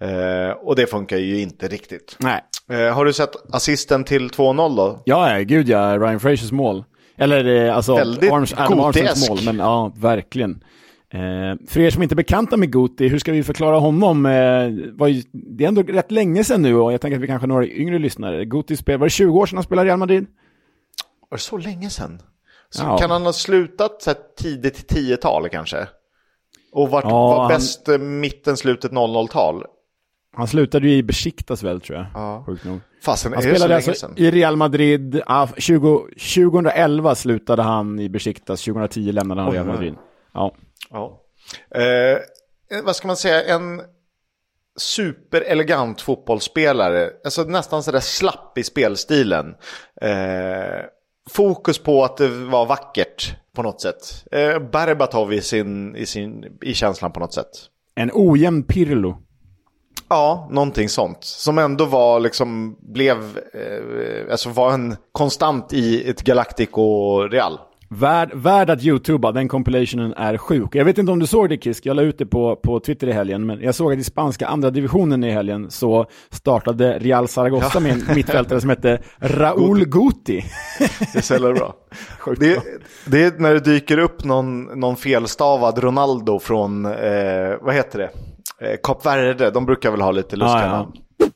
[0.01, 2.15] Eh, och det funkar ju inte riktigt.
[2.19, 2.41] Nej.
[2.71, 5.01] Eh, har du sett assisten till 2-0 då?
[5.05, 5.97] Ja, gud ja.
[5.97, 6.83] Ryan Frasers mål.
[7.17, 10.63] Eller eh, alltså Väldigt Arms, Adam Armstrongs mål, men ja, verkligen.
[11.09, 14.25] Eh, för er som inte är bekanta med Guti, hur ska vi förklara honom?
[14.25, 14.31] Eh,
[14.93, 15.23] var
[15.57, 17.67] det är ändå rätt länge sedan nu och jag tänker att vi kanske har några
[17.67, 18.45] yngre lyssnare.
[18.45, 20.25] Guti spelade, var det 20 år sedan han spelade i Real Madrid?
[21.29, 22.21] Var det så länge sedan?
[22.69, 22.97] Så ja.
[22.97, 25.87] Kan han ha slutat så här, tidigt 10-tal kanske?
[26.71, 28.19] Och varit, ja, var bäst han...
[28.19, 29.63] mitten, slutet 00-tal?
[30.37, 32.07] Han slutade ju i Besiktas väl tror jag.
[32.13, 32.43] Ja.
[32.45, 32.79] Sjukt nog.
[33.03, 35.21] Fasen, han spelade alltså i Real Madrid.
[35.25, 39.95] Ah, 20, 2011 slutade han i Besiktas, 2010 lämnade han oh, Real Madrid.
[40.33, 40.55] Ja.
[40.89, 41.21] ja.
[41.75, 42.19] Eh,
[42.83, 43.81] vad ska man säga, en
[44.79, 47.09] superelegant fotbollsspelare.
[47.23, 49.55] Alltså nästan sådär slapp i spelstilen.
[50.01, 50.85] Eh,
[51.29, 54.25] fokus på att det var vackert på något sätt.
[54.31, 57.49] Eh, Berbatov i, sin, i, sin, i känslan på något sätt.
[57.95, 59.17] En ojämn Pirlo.
[60.09, 61.23] Ja, någonting sånt.
[61.23, 63.17] Som ändå var liksom, blev,
[63.53, 67.59] eh, alltså var en konstant i ett Galactico-Real.
[67.89, 70.75] Värd, värd att youtuba, den compilationen är sjuk.
[70.75, 73.07] Jag vet inte om du såg det Kisk, jag la ut det på, på Twitter
[73.07, 77.27] i helgen, men jag såg att i spanska andra divisionen i helgen så startade Real
[77.27, 77.79] Zaragoza ja.
[77.79, 80.45] med en mittfältare som hette Raúl Guti.
[81.13, 81.75] det så bra.
[82.37, 82.63] det,
[83.05, 88.09] det är när det dyker upp någon, någon felstavad Ronaldo från, eh, vad heter det?
[88.61, 90.91] Eh, Kap Verde, de brukar väl ha lite lustiga namn.
[90.93, 91.27] Ja, ja.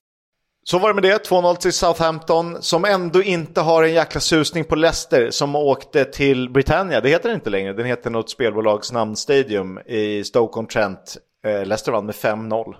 [0.63, 4.63] Så var det med det, 2-0 till Southampton som ändå inte har en jäkla susning
[4.63, 7.01] på Leicester som åkte till Britannia.
[7.01, 11.17] Det heter det inte längre, den heter något spelbolags namn Stadium i Stoke-on-Trent.
[11.45, 12.75] Eh, Leicester vann med 5-0.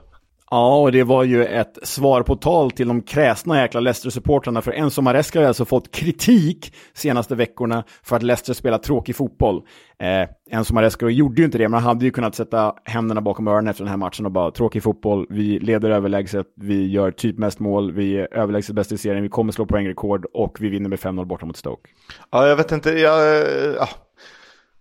[0.53, 4.61] Ja, och det var ju ett svar på tal till de kräsna jäkla Leicester-supportrarna.
[4.61, 9.61] För Enzo Maresca har alltså fått kritik senaste veckorna för att Leicester spelar tråkig fotboll.
[9.99, 13.47] Eh, Enzo Maresca gjorde ju inte det, men han hade ju kunnat sätta händerna bakom
[13.47, 17.37] öronen efter den här matchen och bara tråkig fotboll, vi leder överlägset, vi gör typ
[17.37, 20.89] mest mål, vi är överlägset bäst i serien, vi kommer slå poängrekord och vi vinner
[20.89, 21.89] med 5-0 borta mot Stoke.
[22.31, 23.45] Ja, jag vet inte, jag,
[23.77, 23.87] ja.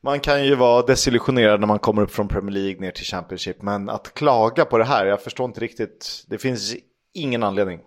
[0.02, 3.62] Man kan ju vara desillusionerad när man kommer upp från Premier League ner till Championship,
[3.62, 6.24] men att klaga på det här, jag förstår inte riktigt.
[6.28, 6.74] Det finns
[7.14, 7.80] ingen anledning.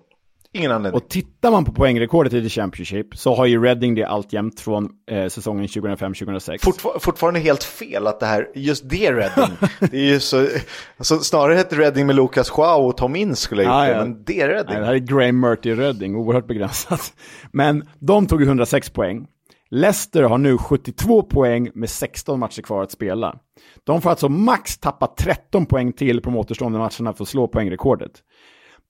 [0.55, 1.01] Ingen anledning.
[1.01, 4.89] Och tittar man på poängrekordet i The Championship så har ju Reading det alltjämt från
[5.11, 6.57] eh, säsongen 2005-2006.
[6.63, 10.47] Fortfar fortfarande helt fel att det här, just det Reading, det är ju så,
[10.97, 14.23] alltså, snarare hette Reading med Lucas Joao och Tom Ince skulle jag gjort det, men
[14.23, 14.73] det är Reading.
[14.73, 17.13] Nej, det här är Graham Murty Reading, oerhört begränsat.
[17.51, 19.27] Men de tog 106 poäng.
[19.73, 23.35] Leicester har nu 72 poäng med 16 matcher kvar att spela.
[23.83, 27.47] De får alltså max tappa 13 poäng till på de återstående matcherna för att slå
[27.47, 28.11] poängrekordet.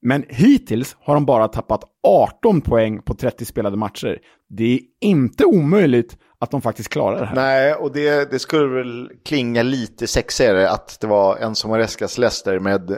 [0.02, 4.20] Men hittills har de bara tappat 18 poäng på 30 spelade matcher.
[4.50, 7.36] Det är inte omöjligt att de faktiskt klarar det här.
[7.36, 11.78] Nej, och det, det skulle väl klinga lite sexigare att det var en som har
[11.78, 12.98] Marescas Leicester med eh,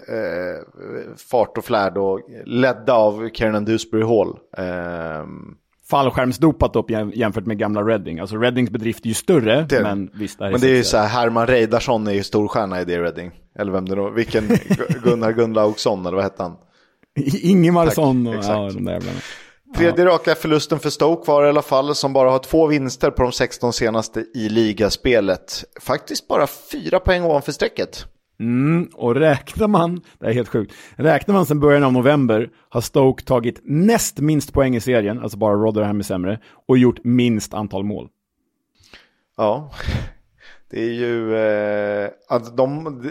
[1.32, 4.38] fart och flärd och ledda av Kiernan Dewsbury Hall.
[4.58, 5.26] Eh,
[5.90, 8.20] fallskärmsdopat upp jämfört med gamla Reading.
[8.20, 10.40] Alltså Readings bedrift är ju större, det, men visst.
[10.40, 13.32] Det men det är ju så här, Herman Reidarsson är ju storstjärna i det Reading.
[13.60, 14.48] Eller vem det då, vilken
[15.04, 16.56] Gunnar Gunnlaugsson, eller vad hette han?
[17.42, 19.20] Ingemarsson och ja, de där jävlarna.
[19.78, 23.24] Tredje raka förlusten för Stoke var i alla fall, som bara har två vinster på
[23.24, 25.64] de 16 senaste i ligaspelet.
[25.82, 28.06] Faktiskt bara fyra poäng ovanför strecket.
[28.40, 32.82] Mm, och räknar man, det är helt sjukt, räknar man sedan början av november har
[32.82, 37.54] Stoke tagit näst minst poäng i serien, alltså bara Rotherham är sämre, och gjort minst
[37.54, 38.10] antal mål.
[39.38, 39.72] Ja,
[40.70, 43.02] det är ju, eh, att de,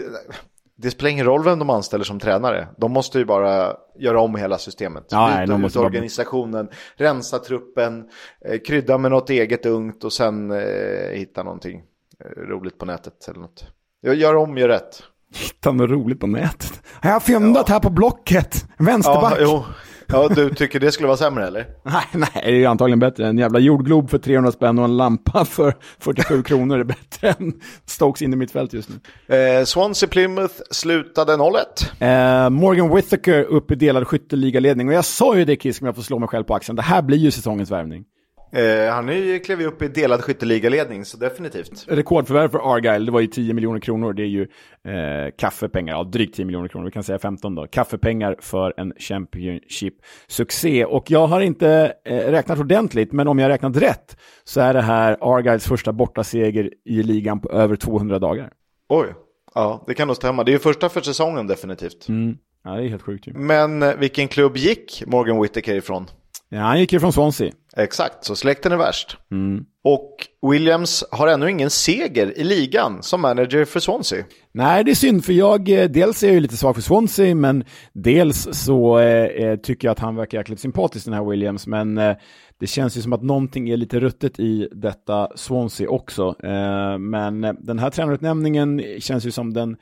[0.75, 2.67] det, spelar ingen roll vem de anställer som tränare.
[2.77, 5.05] De måste ju bara göra om hela systemet.
[5.09, 6.75] Ja, Byta nej, de ut organisationen, bara...
[6.95, 8.09] rensa truppen,
[8.45, 11.83] eh, krydda med något eget ungt och sen eh, hitta någonting
[12.19, 13.65] eh, roligt på nätet eller något.
[14.01, 15.03] Gör om, gör rätt.
[15.35, 16.81] Hitta något roligt på nätet.
[17.01, 17.73] Jag har fyndat ja.
[17.73, 18.65] här på Blocket.
[18.77, 19.37] Vänsterback.
[19.39, 19.65] Ja.
[20.07, 21.65] Ja, du tycker det skulle vara sämre eller?
[21.83, 23.27] nej, nej, det är ju antagligen bättre.
[23.27, 27.53] En jävla jordglob för 300 spänn och en lampa för 47 kronor är bättre än
[27.85, 28.89] Stokes in i mitt fält just
[29.27, 29.35] nu.
[29.35, 32.45] Eh, Swansea Plymouth slutade 0-1.
[32.45, 34.87] Eh, Morgan Whittaker upp i delad skytteligaledning.
[34.87, 36.75] Och jag sa ju det Kisk, om jag får slå mig själv på axeln.
[36.75, 38.03] Det här blir ju säsongens värvning.
[38.51, 41.85] Eh, han är klev ju upp i delad skytteligaledning, så definitivit.
[41.87, 44.13] Rekordförvärv för Argyle, det var ju 10 miljoner kronor.
[44.13, 44.41] Det är ju
[44.83, 47.67] eh, kaffepengar, ja drygt 10 miljoner kronor, vi kan säga 15 då.
[47.67, 50.85] Kaffepengar för en Championship-succé.
[50.85, 54.73] Och jag har inte eh, räknat ordentligt, men om jag har räknat rätt så är
[54.73, 58.51] det här Argyles första bortaseger i ligan på över 200 dagar.
[58.89, 59.07] Oj,
[59.55, 60.43] ja det kan nog stämma.
[60.43, 62.09] Det är ju första för säsongen definitivt.
[62.09, 62.37] Mm.
[62.63, 63.33] Ja, det är helt sjukt ju.
[63.33, 66.05] Men eh, vilken klubb gick Morgan Whittaker ifrån?
[66.49, 67.51] Ja, han gick ju från Swansea.
[67.77, 69.17] Exakt, så släkten är värst.
[69.31, 69.65] Mm.
[69.83, 70.11] Och
[70.51, 74.23] Williams har ännu ingen seger i ligan som manager för Swansea.
[74.51, 77.35] Nej, det är synd, för jag, eh, dels är jag ju lite svag för Swansea,
[77.35, 81.67] men dels så eh, eh, tycker jag att han verkar jäkligt sympatisk den här Williams,
[81.67, 82.15] men eh,
[82.59, 86.35] det känns ju som att någonting är lite ruttet i detta Swansea också.
[86.43, 89.77] Eh, men eh, den här tränarutnämningen känns ju som den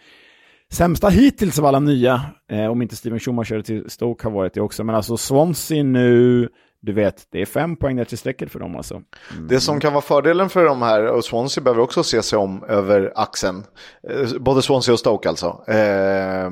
[0.73, 4.61] sämsta hittills av alla nya, eh, om inte Steven Schumacher till Stoke har varit det
[4.61, 4.83] också.
[4.83, 6.49] Men alltså Swansea nu,
[6.81, 8.93] du vet, det är fem poäng ner till strecket för dem alltså.
[8.93, 9.47] Mm.
[9.47, 12.63] Det som kan vara fördelen för de här, och Swansea behöver också se sig om
[12.63, 13.63] över axeln,
[14.09, 16.49] eh, både Swansea och Stoke alltså, eh,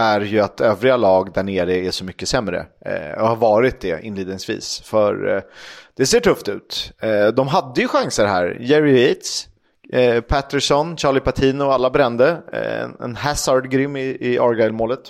[0.00, 2.66] är ju att övriga lag där nere är så mycket sämre.
[2.86, 4.80] Eh, och har varit det inledningsvis.
[4.80, 5.42] För eh,
[5.96, 6.92] det ser tufft ut.
[7.00, 8.56] Eh, de hade ju chanser här.
[8.60, 9.48] Jerry Yates,
[9.92, 12.42] Eh, Patterson, Charlie Patino, alla brände.
[12.52, 15.00] Eh, en Hazard grym i, i Argyle-målet.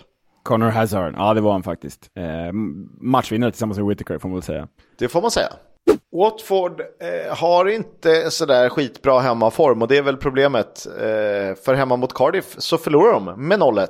[0.42, 2.10] Connor Hazard, ja det var han faktiskt.
[2.16, 2.52] Eh,
[3.00, 4.68] matchvinnare tillsammans med Whitaker får man väl säga.
[4.98, 5.48] Det får man säga.
[6.16, 10.86] Watford eh, har inte sådär skitbra hemmaform och det är väl problemet.
[10.86, 13.88] Eh, för hemma mot Cardiff så förlorar de med 0-1.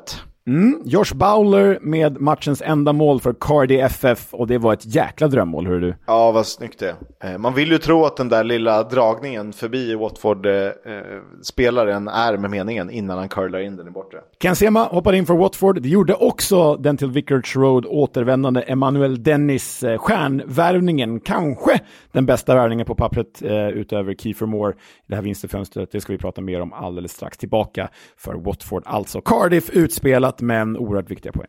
[0.51, 5.29] Mm, Josh Bowler med matchens enda mål för Cardi FF och det var ett jäkla
[5.29, 5.95] drömmål, hör du.
[6.07, 9.95] Ja, vad snyggt det eh, Man vill ju tro att den där lilla dragningen förbi
[9.95, 14.19] Watford-spelaren är med meningen innan han curlar in den i bortre.
[14.43, 15.83] Ken Sema hoppade in för Watford.
[15.83, 21.21] Det gjorde också den till Vicarage Road återvändande Emanuel Dennis eh, stjärnvärvningen.
[21.21, 21.81] Kanske
[22.13, 25.93] den bästa värvningen på pappret eh, utöver Kiefer Moore i det här vinsterfönstret.
[25.93, 27.39] Det ska vi prata mer om alldeles strax.
[27.39, 31.49] Tillbaka för Watford, alltså Cardiff utspelat men oerhört viktiga poäng.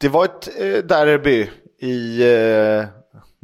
[0.00, 1.50] Det var ett eh, derby
[1.80, 2.88] i eh,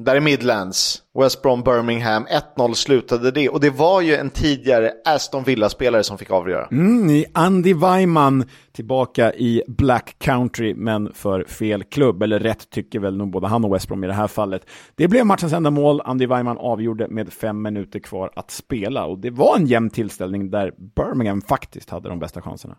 [0.05, 1.03] där i Midlands.
[1.19, 3.49] West Brom Birmingham, 1-0 slutade det.
[3.49, 6.67] Och det var ju en tidigare Aston Villa-spelare som fick avgöra.
[6.67, 12.23] Mm, Andy Weimann tillbaka i Black Country, men för fel klubb.
[12.23, 14.67] Eller rätt tycker väl nog både han och West Brom i det här fallet.
[14.95, 16.01] Det blev matchens enda mål.
[16.05, 19.05] Andy Weimann avgjorde med fem minuter kvar att spela.
[19.05, 22.77] Och det var en jämn tillställning där Birmingham faktiskt hade de bästa chanserna.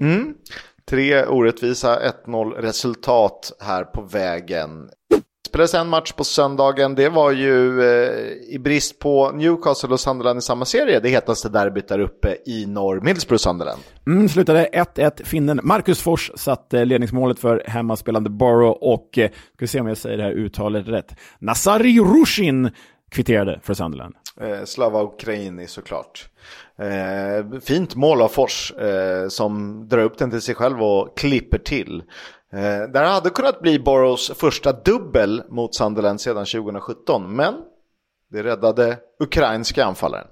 [0.00, 0.34] Mm.
[0.88, 6.94] Tre orättvisa 1-0 resultat här på vägen Det spelades en match på söndagen.
[6.94, 11.48] Det var ju eh, i brist på Newcastle och Sunderland i samma serie det hetaste
[11.48, 13.80] derbyt där uppe i norr, Middlesbrough Sunderland.
[14.06, 15.24] Mm, slutade 1-1.
[15.24, 19.86] Finnen Marcus Fors satte eh, ledningsmålet för hemmaspelande Borough och, eh, ska vi se om
[19.86, 22.70] jag säger det här uttalet rätt, Nazari Rushin
[23.08, 24.14] kvitterade för Sunderland.
[24.40, 26.28] Eh, Slava Ukraini såklart.
[26.78, 31.58] Eh, fint mål av Fors eh, som drar upp den till sig själv och klipper
[31.58, 32.02] till.
[32.52, 37.54] Eh, där hade kunnat bli Boroughs första dubbel mot Sunderland sedan 2017, men
[38.30, 40.26] det räddade ukrainska anfallaren.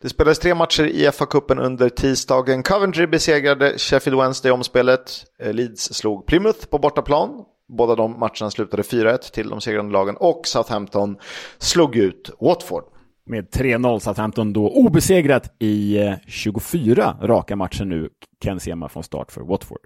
[0.00, 2.62] Det spelades tre matcher i FA-cupen under tisdagen.
[2.62, 5.24] Coventry besegrade Sheffield Wednesday i omspelet.
[5.38, 7.44] Eh, Leeds slog Plymouth på bortaplan.
[7.76, 11.16] Båda de matcherna slutade 4-1 till de segrande lagen och Southampton
[11.58, 12.84] slog ut Watford.
[13.26, 18.08] Med 3-0 Southampton då obesegrat i 24 eh, raka matcher nu.
[18.44, 19.80] Ken Sema från start för Watford.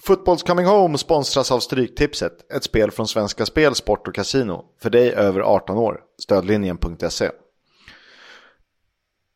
[0.00, 4.64] Fotbolls Coming Home sponsras av Stryktipset, ett spel från Svenska Spel, Sport och Casino.
[4.82, 6.00] För dig över 18 år.
[6.22, 7.30] Stödlinjen.se.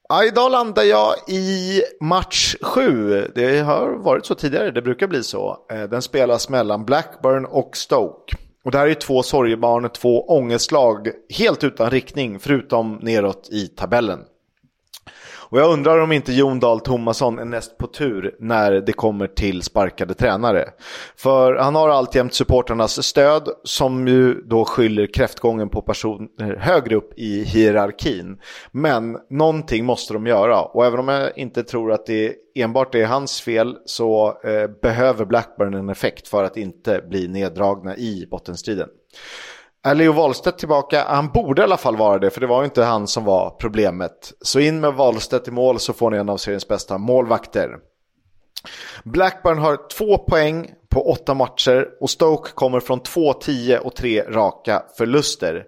[0.09, 3.27] Ja, idag landar jag i match 7.
[3.35, 5.59] Det har varit så tidigare, det brukar bli så.
[5.73, 8.37] Eh, den spelas mellan Blackburn och Stoke.
[8.64, 14.21] Och det här är två sorgebarn, två ångestlag, helt utan riktning, förutom neråt i tabellen.
[15.48, 19.26] Och jag undrar om inte Jon Dahl Tomasson är näst på tur när det kommer
[19.26, 20.68] till sparkade tränare.
[21.16, 27.12] För han har alltjämt supporternas stöd som ju då skyller kräftgången på personer högre upp
[27.16, 28.38] i hierarkin.
[28.70, 33.06] Men någonting måste de göra och även om jag inte tror att det enbart är
[33.06, 38.88] hans fel så eh, behöver Blackburn en effekt för att inte bli neddragna i bottenstriden.
[39.87, 41.05] Är Leo Wahlstedt tillbaka?
[41.09, 43.51] Han borde i alla fall vara det, för det var ju inte han som var
[43.51, 44.33] problemet.
[44.40, 47.70] Så in med Wahlstedt i mål så får ni en av seriens bästa målvakter.
[49.05, 54.22] Blackburn har två poäng på åtta matcher och Stoke kommer från två, tio och tre
[54.22, 55.64] raka förluster.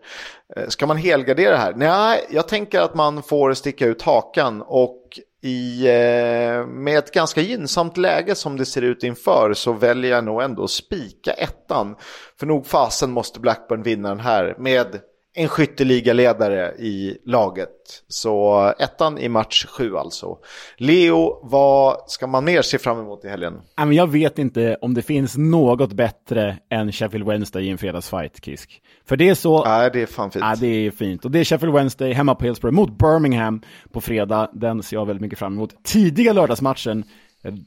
[0.57, 1.75] Eh, ska man helgardera här?
[1.77, 5.03] Nej, jag tänker att man får sticka ut hakan och
[5.43, 10.25] i, eh, med ett ganska gynnsamt läge som det ser ut inför så väljer jag
[10.25, 11.97] nog ändå att spika ettan.
[12.39, 15.01] För nog fasen måste Blackburn vinna den här med
[15.35, 17.69] en skytteligaledare i laget.
[18.09, 20.39] Så ettan i match sju alltså.
[20.77, 23.55] Leo, vad ska man mer se fram emot i helgen?
[23.93, 28.83] Jag vet inte om det finns något bättre än Sheffield Wednesday i en fredagsfight, Kisk.
[29.09, 29.65] För det är så...
[29.65, 30.45] Nej, det är fan fint.
[30.45, 31.25] Ja, det är fint.
[31.25, 33.61] Och det är Sheffield Wednesday hemma på Hillsborough mot Birmingham
[33.93, 34.51] på fredag.
[34.53, 35.85] Den ser jag väldigt mycket fram emot.
[35.85, 37.05] Tidiga lördagsmatchen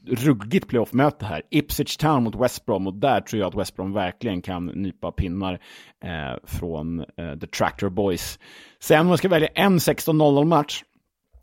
[0.06, 1.42] ruggigt playoff-möte här.
[1.50, 5.12] Ipswich Town mot West Brom och där tror jag att West Brom verkligen kan nypa
[5.12, 5.58] pinnar
[6.04, 8.38] eh, från eh, The Tractor Boys.
[8.80, 10.82] Sen om jag ska välja en 16-0 match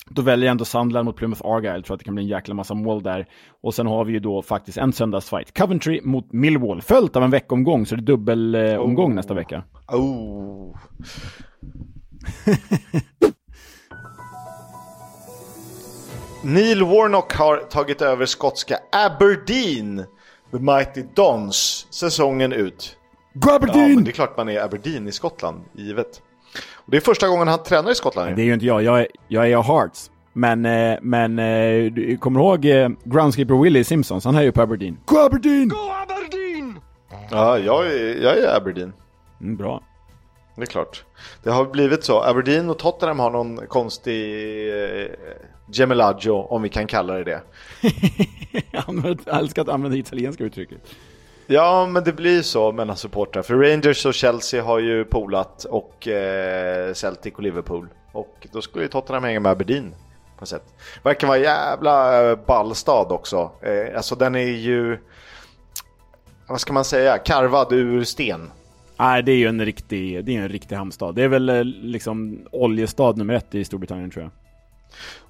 [0.10, 2.30] då väljer jag ändå Sunderland mot Plymouth Argyle, jag tror att det kan bli en
[2.30, 3.28] jäkla massa mål där.
[3.62, 5.58] Och sen har vi ju då faktiskt en söndagsfight.
[5.58, 9.16] Coventry mot Millwall, följt av en veckomgång, så det är dubbelomgång oh.
[9.16, 9.64] nästa vecka.
[9.88, 10.78] Oh.
[16.44, 20.06] Neil Warnock har tagit över skotska Aberdeen,
[20.52, 22.98] The Mighty Dons, säsongen ut.
[23.48, 23.94] Aberdeen!
[23.98, 26.22] Ja, det är klart man är Aberdeen i Skottland, givet.
[26.92, 28.36] Det är första gången han tränar i Skottland.
[28.36, 30.12] Det är ju inte jag, jag är, jag är Hearts.
[30.34, 34.26] Men, eh, men eh, du kommer ihåg eh, Groundskeeper Willie Simpsons?
[34.26, 34.98] Han är ju på Aberdeen.
[35.06, 35.70] Go Aberdeen!
[35.70, 36.80] Go Aberdeen!
[37.32, 38.94] Ja, jag är, jag är Aberdeen.
[39.42, 39.84] Mm, bra.
[40.56, 41.04] Det är klart.
[41.44, 42.24] Det har blivit så.
[42.24, 45.08] Aberdeen och Tottenham har någon konstig eh,
[45.72, 47.42] Gemelaggio, om vi kan kalla det det.
[48.72, 50.78] jag älskar att använda italienska uttrycket.
[51.52, 53.44] Ja, men det blir ju så mellan supportrar.
[53.44, 57.88] För Rangers och Chelsea har ju polat och eh, Celtic och Liverpool.
[58.12, 59.94] Och då skulle ju Tottenham hänga med Aberdeen
[60.38, 60.64] på sätt.
[61.04, 63.52] Verkar vara jävla eh, ballstad också.
[63.62, 64.98] Eh, alltså den är ju,
[66.48, 68.52] vad ska man säga, karvad ur sten.
[68.98, 71.16] Nej, det är ju en riktig, det är en riktig hamnstad.
[71.16, 74.32] Det är väl eh, liksom oljestad nummer ett i Storbritannien tror jag.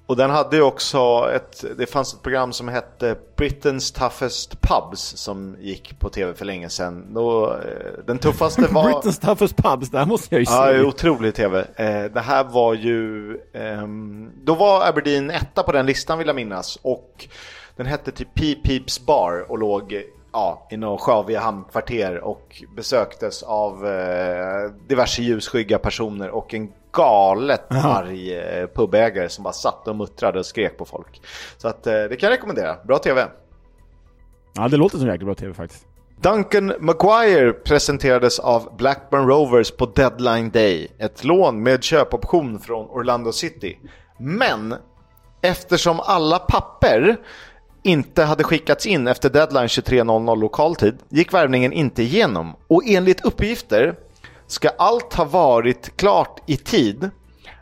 [0.09, 5.17] Och den hade ju också ett, det fanns ett program som hette Britain's Toughest Pubs
[5.17, 7.13] som gick på tv för länge sedan.
[7.13, 8.83] Då, eh, den tuffaste var...
[8.83, 10.77] Britain's Toughest Pubs, det här måste jag ju säga.
[10.77, 11.59] Ja, otrolig tv.
[11.75, 16.35] Eh, det här var ju, ehm, då var Aberdeen etta på den listan vill jag
[16.35, 16.79] minnas.
[16.81, 17.27] Och
[17.75, 20.03] den hette typ Pee Peeps Bar och låg
[20.33, 27.65] ja, i något sjaviga hamnkvarter och besöktes av eh, diverse ljusskygga personer och en galet
[27.69, 31.21] arg eh, pubägare som bara satt och muttrade och skrek på folk.
[31.57, 32.77] Så att eh, det kan jag rekommendera.
[32.83, 33.27] Bra TV.
[34.53, 35.85] Ja, det låter som jäkligt bra TV faktiskt.
[36.21, 40.91] Duncan Maguire presenterades av Blackburn Rovers på deadline day.
[40.97, 43.79] Ett lån med köpoption från Orlando City.
[44.17, 44.75] Men
[45.41, 47.17] eftersom alla papper
[47.83, 52.55] inte hade skickats in efter deadline 23.00 lokal tid gick värvningen inte igenom.
[52.67, 53.95] Och enligt uppgifter
[54.47, 57.09] ska allt ha varit klart i tid.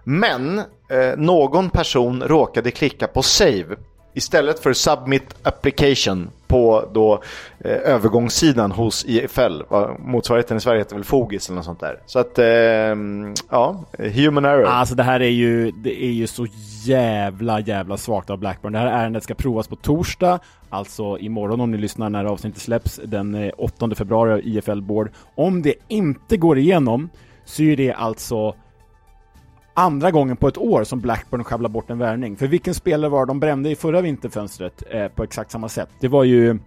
[0.03, 3.75] Men eh, någon person råkade klicka på save
[4.15, 7.21] istället för submit application på då
[7.59, 9.61] eh, övergångssidan hos IFL.
[9.99, 11.99] Motsvarigheten i Sverige heter väl Fogis eller något sånt där.
[12.05, 12.45] Så att, eh,
[13.49, 13.83] ja,
[14.15, 14.65] human error.
[14.65, 16.47] Alltså det här är ju, det är ju så
[16.83, 18.73] jävla, jävla svagt av Blackburn.
[18.73, 20.39] Det här ärendet ska provas på torsdag,
[20.69, 25.11] alltså imorgon om ni lyssnar när avsnittet släpps, den eh, 8 februari februari IFL Board.
[25.35, 27.09] Om det inte går igenom
[27.45, 28.55] så är det alltså
[29.77, 32.37] andra gången på ett år som Blackburn sjabblar bort en värvning.
[32.37, 35.89] För vilken spelare var de brände i förra vinterfönstret eh, på exakt samma sätt?
[35.99, 36.59] Det var ju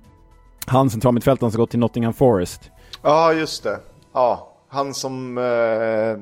[0.66, 2.70] han centralmittfältaren som gått till Nottingham Forest.
[3.02, 3.80] Ja, just det.
[4.12, 5.38] Ja, han som...
[5.38, 6.18] Åh, eh...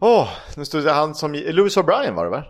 [0.00, 1.32] oh, nu stod det han som...
[1.32, 2.44] Lewis O'Brien var det va?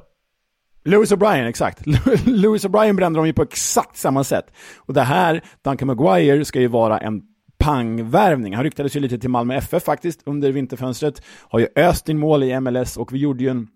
[0.85, 1.87] Lewis O'Brien, exakt.
[2.27, 4.47] Lewis O'Brien brände de ju på exakt samma sätt.
[4.79, 7.23] Och det här, Duncan Maguire, ska ju vara en
[7.61, 8.55] pangvärvning.
[8.55, 11.23] Han ryktades ju lite till Malmö FF faktiskt under vinterfönstret.
[11.49, 13.69] Har ju öst in mål i MLS och vi gjorde ju en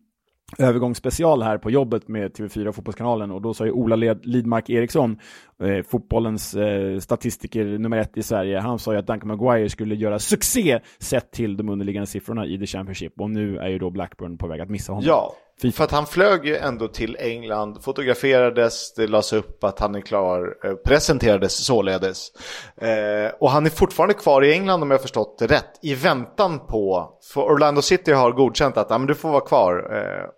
[0.59, 5.19] övergångsspecial här på jobbet med TV4 Fotbollskanalen och då sa ju Ola Lidmark Eriksson,
[5.63, 9.95] eh, fotbollens eh, statistiker nummer ett i Sverige, han sa ju att Duncan Maguire skulle
[9.95, 13.91] göra succé sett till de underliggande siffrorna i The Championship och nu är ju då
[13.91, 15.09] Blackburn på väg att missa honom.
[15.09, 15.35] Ja,
[15.75, 20.01] för att han flög ju ändå till England, fotograferades, det lades upp att han är
[20.01, 22.33] klar, eh, presenterades således.
[22.77, 26.67] Eh, och han är fortfarande kvar i England om jag förstått det rätt, i väntan
[26.67, 29.97] på, för Orlando City har godkänt att ah, men du får vara kvar.
[29.97, 30.31] Eh,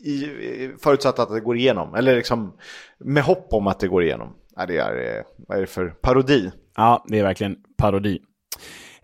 [0.00, 2.56] i, förutsatt att det går igenom, eller liksom
[2.98, 4.36] med hopp om att det går igenom.
[4.56, 6.50] Ja, det är, vad är det för parodi?
[6.76, 8.20] Ja, det är verkligen parodi.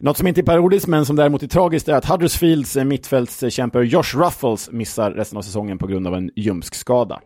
[0.04, 4.16] Något som inte är parodiskt men som däremot är tragiskt är att Huddersfields mittfältskämpe Josh
[4.16, 7.20] Ruffles missar resten av säsongen på grund av en ljumskskada.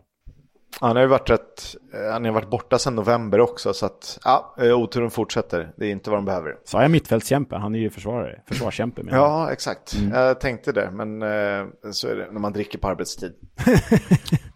[0.79, 4.19] Han har ju varit, rätt, eh, han har varit borta sedan november också så att
[4.23, 5.73] ja, eh, oturen fortsätter.
[5.77, 6.55] Det är inte vad de behöver.
[6.65, 7.55] Sa jag mittfältskämpe?
[7.55, 9.01] Han är ju försvarare, försvarskämpe.
[9.11, 9.95] ja, exakt.
[9.95, 10.11] Mm.
[10.11, 13.33] Jag tänkte det, men eh, så är det när man dricker på arbetstid.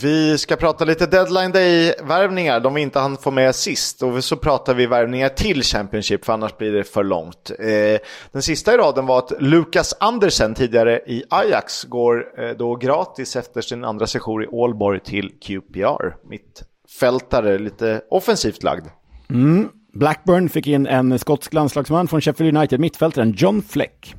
[0.00, 4.02] Vi ska prata lite deadline day-värvningar, de vi inte hann få med sist.
[4.02, 7.50] Och så pratar vi värvningar till Championship, för annars blir det för långt.
[7.58, 8.00] Eh,
[8.32, 13.36] den sista i raden var att Lukas Andersen, tidigare i Ajax, går eh, då gratis
[13.36, 16.28] efter sin andra session i Ålborg till QPR.
[16.28, 18.86] Mittfältare, lite offensivt lagd.
[19.30, 19.68] Mm.
[19.92, 24.14] Blackburn fick in en skotsk landslagsman från Sheffield United, mittfältaren John Fleck.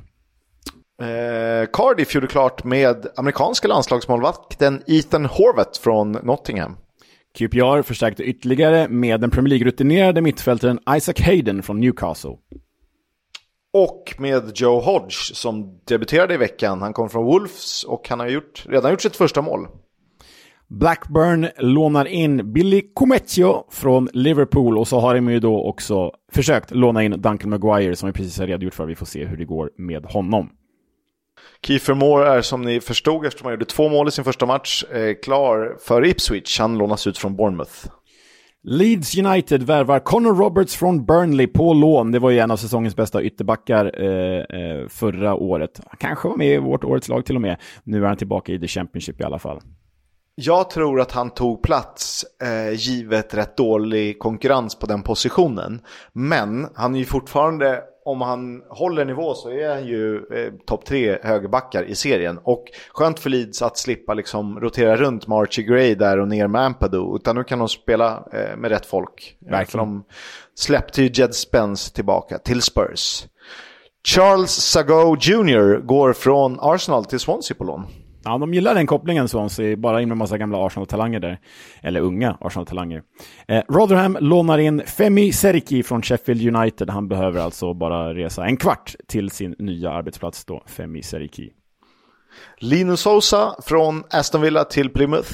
[1.00, 6.76] Eh, Cardiff gjorde klart med amerikanska landslagsmålvakten Ethan Horvath från Nottingham.
[7.38, 12.36] QPR förstärkte ytterligare med den Premier League-rutinerade mittfältaren Isaac Hayden från Newcastle.
[13.72, 16.82] Och med Joe Hodge som debuterade i veckan.
[16.82, 19.66] Han kom från Wolves och han har gjort, redan gjort sitt första mål.
[20.68, 26.70] Blackburn lånar in Billy Comecchio från Liverpool och så har de ju då också försökt
[26.70, 28.86] låna in Duncan Maguire som vi precis har redogjort för.
[28.86, 30.50] Vi får se hur det går med honom.
[31.66, 34.84] Kiefer Moore är som ni förstod eftersom han gjorde två mål i sin första match
[34.84, 36.58] eh, klar för Ipswich.
[36.58, 37.86] Han lånas ut från Bournemouth.
[38.62, 42.12] Leeds United värvar Connor Roberts från Burnley på lån.
[42.12, 45.80] Det var ju en av säsongens bästa ytterbackar eh, eh, förra året.
[45.98, 47.56] Kanske var med i vårt årets lag till och med.
[47.84, 49.60] Nu är han tillbaka i The Championship i alla fall.
[50.34, 55.80] Jag tror att han tog plats eh, givet rätt dålig konkurrens på den positionen.
[56.12, 60.84] Men han är ju fortfarande om han håller nivå så är han ju eh, topp
[60.84, 62.38] tre högerbackar i serien.
[62.42, 66.46] Och skönt för Leeds att slippa liksom rotera runt med Archie Gray där och ner
[66.46, 67.16] med Ampadu.
[67.16, 69.36] Utan nu kan de spela eh, med rätt folk.
[69.38, 69.86] Verkligen.
[69.86, 70.04] De
[70.54, 73.24] släppte ju Jed Spence tillbaka till Spurs.
[74.08, 77.86] Charles Sago Jr går från Arsenal till Swansea på lån.
[78.24, 81.38] Ja, de gillar den kopplingen Swansea, bara in med massa gamla Arsenal-talanger där.
[81.82, 83.02] Eller unga Arsenal-talanger.
[83.48, 86.90] Eh, Rotherham lånar in Femi Serki från Sheffield United.
[86.90, 91.52] Han behöver alltså bara resa en kvart till sin nya arbetsplats då, Femi Serki.
[92.58, 95.32] Linus Sosa från Aston Villa till Plymouth.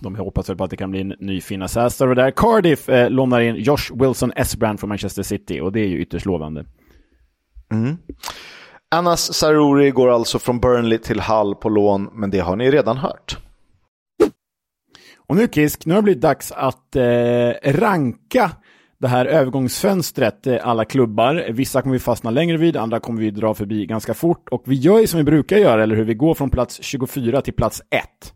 [0.00, 2.30] De hoppas väl på att det kan bli en ny fin assist över där.
[2.30, 6.26] Cardiff eh, lånar in Josh Wilson S-Brand från Manchester City och det är ju ytterst
[6.26, 6.64] lovande.
[7.72, 7.96] Mm.
[8.94, 12.96] Anas Saruri går alltså från Burnley till Hull på lån, men det har ni redan
[12.96, 13.38] hört.
[15.16, 18.50] Och nu Kisk, nu har det blivit dags att eh, ranka
[18.98, 21.46] det här övergångsfönstret, eh, alla klubbar.
[21.50, 24.48] Vissa kommer vi fastna längre vid, andra kommer vi dra förbi ganska fort.
[24.48, 26.04] Och vi gör ju som vi brukar göra, eller hur?
[26.04, 28.34] Vi går från plats 24 till plats 1.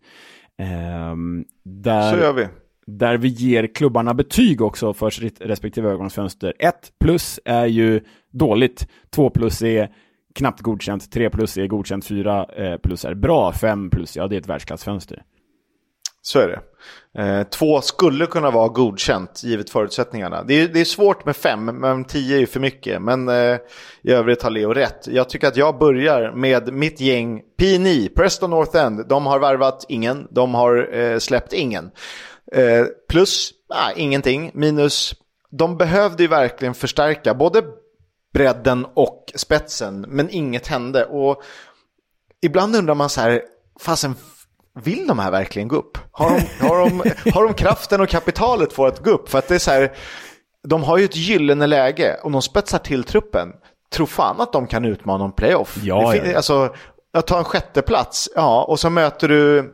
[0.59, 2.49] Ehm, där, Så gör vi.
[2.87, 6.55] Där vi ger klubbarna betyg också för sitt respektive övergångsfönster.
[6.59, 8.01] 1 plus är ju
[8.33, 9.91] dåligt, 2 plus är
[10.35, 14.37] knappt godkänt, 3 plus är godkänt, 4 eh, plus är bra, 5 plus, ja det
[14.37, 15.23] är ett världsklassfönster.
[16.27, 16.61] Så är det.
[17.23, 20.43] Eh, två skulle kunna vara godkänt givet förutsättningarna.
[20.43, 23.03] Det är, det är svårt med fem, men tio är ju för mycket.
[23.03, 23.57] Men eh,
[24.03, 25.07] i övrigt har Leo rätt.
[25.07, 29.09] Jag tycker att jag börjar med mitt gäng P9, Preston North End.
[29.09, 31.91] De har värvat ingen, de har eh, släppt ingen.
[32.53, 34.51] Eh, plus, ah, ingenting.
[34.55, 35.15] Minus,
[35.51, 37.63] de behövde ju verkligen förstärka både
[38.35, 41.05] bredden och spetsen, men inget hände.
[41.05, 41.43] Och
[42.43, 43.43] ibland undrar man så här,
[43.81, 44.15] fasen
[44.81, 45.99] vill de här verkligen gå upp?
[46.11, 49.29] Har de, har de, har de kraften och kapitalet för att gå upp?
[49.29, 49.93] För att det är så här,
[50.69, 53.49] de har ju ett gyllene läge och de spetsar till truppen.
[53.93, 55.79] Tro fan att de kan utmana en playoff.
[55.83, 56.37] Ja, ja.
[56.37, 56.75] Alltså,
[57.13, 59.74] att ta en sjätteplats, ja, och så möter du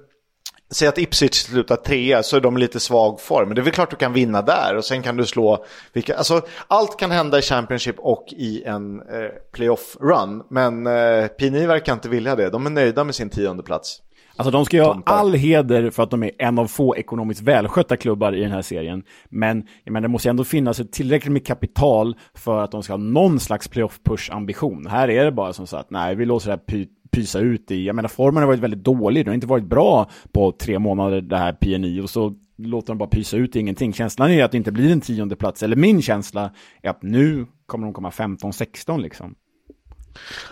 [0.72, 3.48] Säg att Ipswich slutar trea så är de lite svag form.
[3.48, 6.16] Men det är väl klart du kan vinna där och sen kan du slå vilka,
[6.16, 10.42] alltså allt kan hända i Championship och i en eh, playoff-run.
[10.48, 14.02] Men eh, PNI verkar inte vilja det, de är nöjda med sin tionde plats.
[14.40, 17.42] Alltså de ska ju ha all heder för att de är en av få ekonomiskt
[17.42, 19.02] välskötta klubbar i den här serien.
[19.28, 23.40] Men menar, det måste ändå finnas tillräckligt med kapital för att de ska ha någon
[23.40, 24.88] slags playoff-push-ambition.
[24.88, 27.70] Här är det bara som så att nej, vi låter det här py pysa ut
[27.70, 27.86] i.
[27.86, 29.24] Jag menar, formen har varit väldigt dålig.
[29.24, 32.00] Den har inte varit bra på tre månader, det här PNI.
[32.00, 33.92] Och så låter de bara pysa ut i ingenting.
[33.92, 35.62] Känslan är att det inte blir en tionde plats.
[35.62, 36.50] Eller min känsla
[36.82, 39.34] är att nu kommer de komma 15-16 liksom.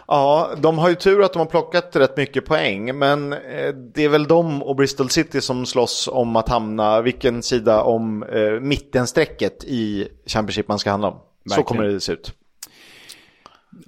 [0.07, 4.05] Ja, de har ju tur att de har plockat rätt mycket poäng, men eh, det
[4.05, 8.61] är väl de och Bristol City som slåss om att hamna, vilken sida om eh,
[8.61, 11.15] mittensträcket i Championship man ska handla om.
[11.15, 11.57] Verkligen.
[11.57, 12.33] Så kommer det se ut.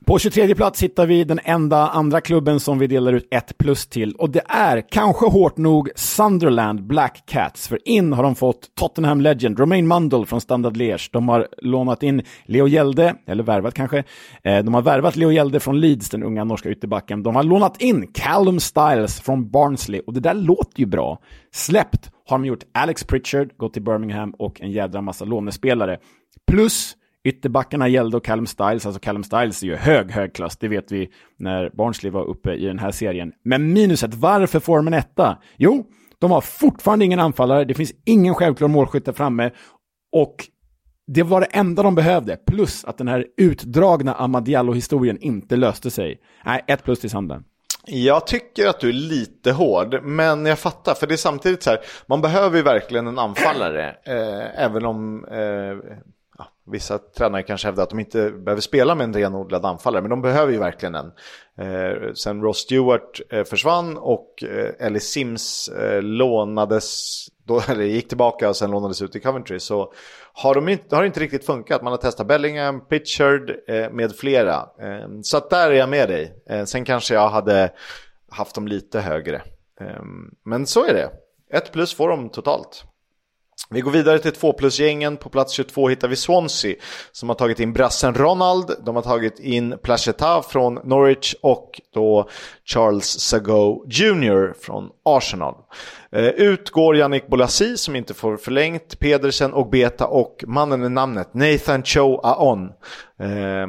[0.07, 3.87] På 23 plats hittar vi den enda andra klubben som vi delar ut ett plus
[3.87, 7.69] till och det är, kanske hårt nog, Sunderland Black Cats.
[7.69, 11.09] För in har de fått Tottenham Legend, Romain Mandel från Standard Liège.
[11.13, 14.05] De har lånat in Leo Gjelde, eller värvat kanske.
[14.43, 17.23] Eh, de har värvat Leo Gjelde från Leeds, den unga norska ytterbacken.
[17.23, 21.19] De har lånat in Callum Styles från Barnsley och det där låter ju bra.
[21.53, 25.99] Släppt har de gjort Alex Pritchard, gått till Birmingham och en jädra massa lånespelare.
[26.51, 30.69] Plus Ytterbackarna gällde och Callum Styles, alltså Callum Styles är ju hög, hög klass, det
[30.69, 33.33] vet vi när Barnsley var uppe i den här serien.
[33.45, 35.39] Men minuset, varför får de en etta?
[35.57, 35.87] Jo,
[36.19, 39.51] de har fortfarande ingen anfallare, det finns ingen självklar målskytt där framme
[40.13, 40.35] och
[41.07, 46.21] det var det enda de behövde, plus att den här utdragna Amadiallo-historien inte löste sig.
[46.45, 47.45] Nej, ett plus till Sanden.
[47.87, 50.95] Jag tycker att du är lite hård, men jag fattar.
[50.95, 53.97] För det är samtidigt så här, man behöver ju verkligen en anfallare.
[54.05, 55.97] Eh, även om eh,
[56.71, 60.23] Vissa tränare kanske hävdar att de inte behöver spela med en renodlad anfallare, men de
[60.23, 61.13] behöver ju verkligen en.
[61.59, 68.09] Eh, sen Ross Stewart eh, försvann och eh, Ellie Sims eh, lånades, då, eller gick
[68.09, 69.61] tillbaka och sen lånades ut i Coventry.
[69.61, 69.93] Så
[70.33, 71.83] har, de inte, har det inte riktigt funkat.
[71.83, 74.55] Man har testat Bellingham, Pitchard eh, med flera.
[74.57, 76.43] Eh, så att där är jag med dig.
[76.51, 77.73] Eh, sen kanske jag hade
[78.31, 79.37] haft dem lite högre.
[79.81, 80.03] Eh,
[80.45, 81.11] men så är det.
[81.53, 82.85] Ett plus får de totalt.
[83.73, 85.17] Vi går vidare till 2 plus-gängen.
[85.17, 86.75] På plats 22 hittar vi Swansea
[87.13, 88.71] som har tagit in brassen Ronald.
[88.85, 92.29] De har tagit in Placheta från Norwich och då
[92.65, 95.55] Charles Sago Jr från Arsenal.
[96.13, 100.93] Eh, ut går Yannick Bolassi som inte får förlängt, Pedersen och Beta och mannen med
[100.93, 102.65] namnet Nathan Cho Aon.
[103.21, 103.67] Eh,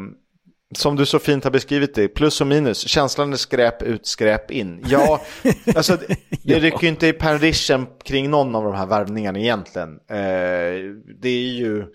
[0.73, 2.87] som du så fint har beskrivit det, plus och minus.
[2.87, 4.85] Känslan är skräp ut, skräp in.
[4.87, 5.21] Ja,
[5.75, 5.97] alltså
[6.43, 9.89] det rycker ju inte i perdition kring någon av de här värvningarna egentligen.
[9.89, 11.85] Eh, det är ju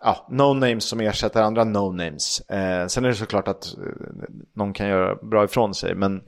[0.00, 2.52] ja, no-names som ersätter andra no-names.
[2.52, 3.82] Eh, sen är det såklart att eh,
[4.56, 6.20] någon kan göra bra ifrån sig, men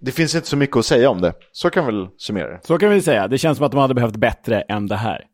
[0.00, 1.32] det finns inte så mycket att säga om det.
[1.52, 2.60] Så kan vi väl summera det.
[2.62, 3.28] Så kan vi säga.
[3.28, 5.24] Det känns som att de hade behövt bättre än det här.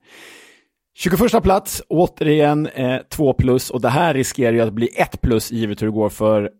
[1.02, 5.52] 21 plats, återigen eh, 2 plus och det här riskerar ju att bli 1 plus
[5.52, 6.50] givet hur det går för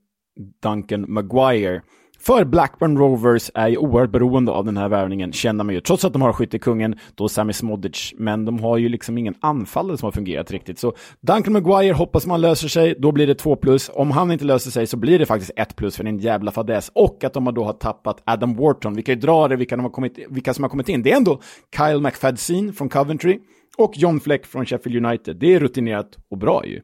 [0.63, 1.83] Duncan Maguire.
[2.21, 5.81] För Blackburn Rovers är ju oerhört beroende av den här värvningen, känner man ju.
[5.81, 9.97] Trots att de har skyttekungen, då Sami Smodic, men de har ju liksom ingen anfallare
[9.97, 10.79] som har fungerat riktigt.
[10.79, 13.91] Så Duncan Maguire hoppas man löser sig, då blir det 2 plus.
[13.95, 16.91] Om han inte löser sig så blir det faktiskt 1 plus för en jävla fadäs.
[16.95, 18.95] Och att de då har tappat Adam Wharton.
[18.95, 21.03] Vi kan ju dra det, vilka, de har kommit, vilka som har kommit in.
[21.03, 21.41] Det är ändå
[21.77, 23.39] Kyle McFadzean från Coventry
[23.77, 25.37] och John Fleck från Sheffield United.
[25.37, 26.81] Det är rutinerat och bra ju.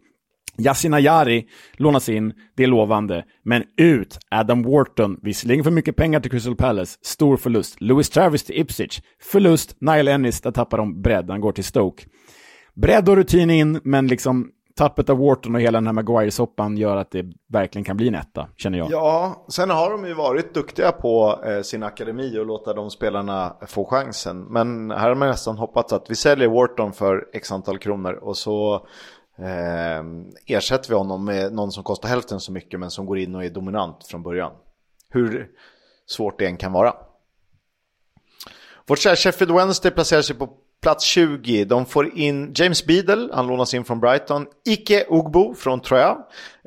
[0.59, 3.25] Yasin Ayari lånas in, det är lovande.
[3.43, 7.81] Men ut Adam Wharton, visserligen för mycket pengar till Crystal Palace, stor förlust.
[7.81, 9.77] Louis Travis till Ipswich, förlust.
[9.81, 12.05] Nile Ennis, där tappar de bredd, han går till Stoke.
[12.75, 16.97] bredd och rutin in, men liksom tappet av Wharton och hela den här Maguire-soppan gör
[16.97, 18.91] att det verkligen kan bli en etta, känner jag.
[18.91, 23.57] Ja, sen har de ju varit duktiga på eh, sin akademi och låta de spelarna
[23.67, 24.41] få chansen.
[24.41, 28.37] Men här har man nästan hoppats att vi säljer Wharton för x antal kronor och
[28.37, 28.75] så
[29.39, 30.05] eh,
[30.47, 33.45] ersätter vi honom med någon som kostar hälften så mycket men som går in och
[33.45, 34.53] är dominant från början.
[35.11, 35.49] Hur
[36.07, 36.95] svårt det än kan vara.
[38.87, 40.49] Vårt kära Sheffield Wednesday placerar sig på
[40.83, 41.65] plats 20.
[41.65, 44.47] De får in James Beadle, han lånas in från Brighton.
[44.69, 46.17] Ike Ugbo från Troja.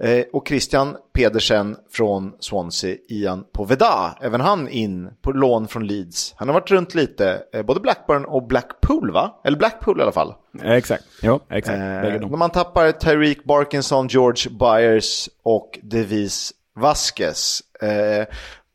[0.02, 2.96] Eh, och Christian Pedersen från Swansea.
[3.10, 6.34] Ian Poveda, även han in på lån från Leeds.
[6.38, 9.42] Han har varit runt lite, eh, både Blackburn och Blackpool va?
[9.44, 10.34] Eller Blackpool i alla fall.
[10.64, 11.80] Eh, exakt, ja exakt.
[12.22, 17.62] Eh, man tappar Tyreek Barkinson, George Byers och Devis Vasquez.
[17.82, 18.26] Eh,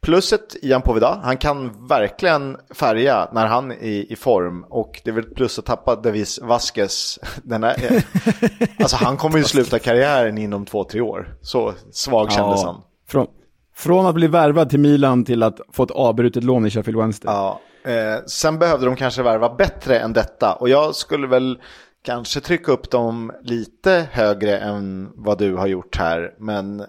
[0.04, 4.64] Pluset Ian Poveda, han kan verkligen färga när han är i form.
[4.68, 7.18] Och det är väl plus att tappa Davis Vasquez.
[7.42, 8.04] Den är,
[8.78, 11.36] alltså han kommer ju sluta karriären inom två, tre år.
[11.42, 12.82] Så svag kändes ja, han.
[13.08, 13.26] Från,
[13.74, 17.34] från att bli värvad till Milan till att få ett avbrutet lån i Sheffield Wednesday.
[17.34, 20.52] Ja, eh, sen behövde de kanske värva bättre än detta.
[20.52, 21.58] Och jag skulle väl
[22.02, 26.34] kanske trycka upp dem lite högre än vad du har gjort här.
[26.38, 26.86] Men eh,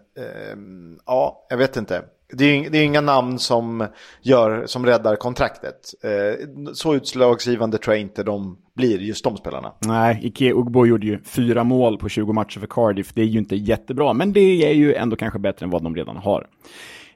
[1.06, 2.04] ja, jag vet inte
[2.34, 3.88] det är, det är inga namn som,
[4.22, 5.94] gör, som räddar kontraktet.
[6.04, 9.74] Eh, så utslagsgivande tror jag inte de blir, just de spelarna.
[9.80, 13.14] Nej, Ike Ugbo gjorde ju fyra mål på 20 matcher för Cardiff.
[13.14, 15.96] Det är ju inte jättebra, men det är ju ändå kanske bättre än vad de
[15.96, 16.48] redan har.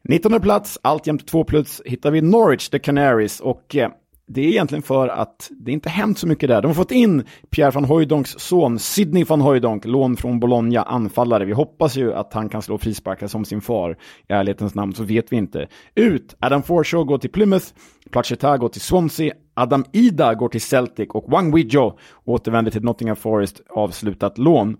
[0.03, 3.39] 19 plats, alltjämt två plus, hittar vi Norwich, The Canaries.
[3.39, 3.89] Och eh,
[4.31, 6.61] det är egentligen för att det inte hänt så mycket där.
[6.61, 11.45] De har fått in Pierre van Hooijdonks son, Sidney van Hooijdonk, lån från Bologna, anfallare.
[11.45, 13.97] Vi hoppas ju att han kan slå frisparkar som sin far.
[14.29, 15.67] I ärlighetens namn så vet vi inte.
[15.95, 17.65] Ut, Adam Forshaw går till Plymouth,
[18.11, 23.15] Placheta går till Swansea, Adam Ida går till Celtic och Wang Wijo återvänder till Nottingham
[23.15, 24.77] Forest, avslutat lån.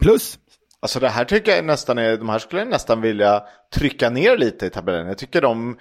[0.00, 0.38] Plus
[0.80, 3.42] Alltså det här tycker jag nästan är, de här skulle jag nästan vilja
[3.74, 5.06] trycka ner lite i tabellen.
[5.06, 5.76] Jag tycker de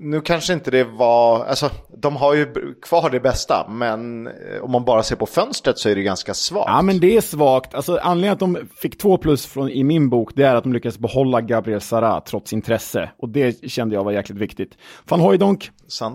[0.00, 4.32] nu kanske inte det var, alltså de har ju kvar det bästa, men eh,
[4.62, 6.68] om man bara ser på fönstret så är det ganska svagt.
[6.68, 7.74] Ja, men det är svagt.
[7.74, 10.72] Alltså anledningen att de fick två plus från, i min bok, det är att de
[10.72, 13.10] lyckades behålla Gabriel Sara trots intresse.
[13.18, 14.78] Och det kände jag var jäkligt viktigt.
[15.08, 15.70] Van Hooijdonk,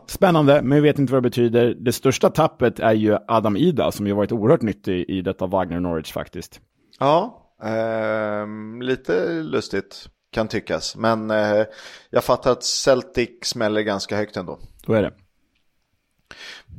[0.07, 1.75] spännande, men vi vet inte vad det betyder.
[1.79, 5.79] Det största tappet är ju Adam Ida, som ju varit oerhört nyttig i detta Wagner
[5.79, 6.59] Norwich faktiskt.
[6.99, 8.47] Ja, eh,
[8.81, 10.95] lite lustigt kan tyckas.
[10.95, 11.63] Men eh,
[12.09, 14.59] jag fattar att Celtic smäller ganska högt ändå.
[14.86, 15.11] Då är det.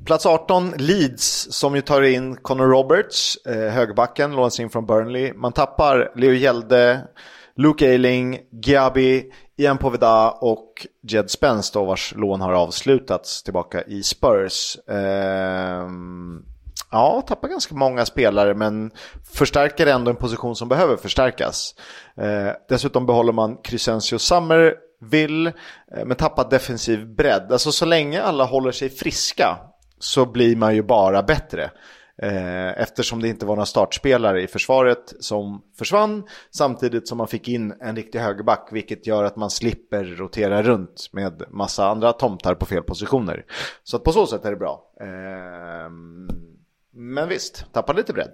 [0.05, 5.33] Plats 18, Leeds, som ju tar in Connor Roberts, eh, högbacken, lånas in från Burnley.
[5.33, 7.01] Man tappar Leo Hjelde,
[7.57, 14.03] Luke Ayling, Giabi, Ian Poveda och Jed Spence då, vars lån har avslutats tillbaka i
[14.03, 14.77] Spurs.
[14.89, 15.89] Eh,
[16.95, 18.91] Ja, tappar ganska många spelare men
[19.35, 21.75] förstärker ändå en position som behöver förstärkas.
[22.17, 25.53] Eh, dessutom behåller man Crescencio Summerville
[25.97, 27.53] eh, men tappar defensiv bredd.
[27.53, 29.59] Alltså så länge alla håller sig friska
[29.99, 31.71] så blir man ju bara bättre.
[32.23, 37.49] Eh, eftersom det inte var några startspelare i försvaret som försvann samtidigt som man fick
[37.49, 42.55] in en riktig högerback vilket gör att man slipper rotera runt med massa andra tomtar
[42.55, 43.45] på fel positioner.
[43.85, 44.83] Så att på så sätt är det bra.
[45.01, 45.91] Eh,
[46.95, 48.31] men visst, tappade lite bredd.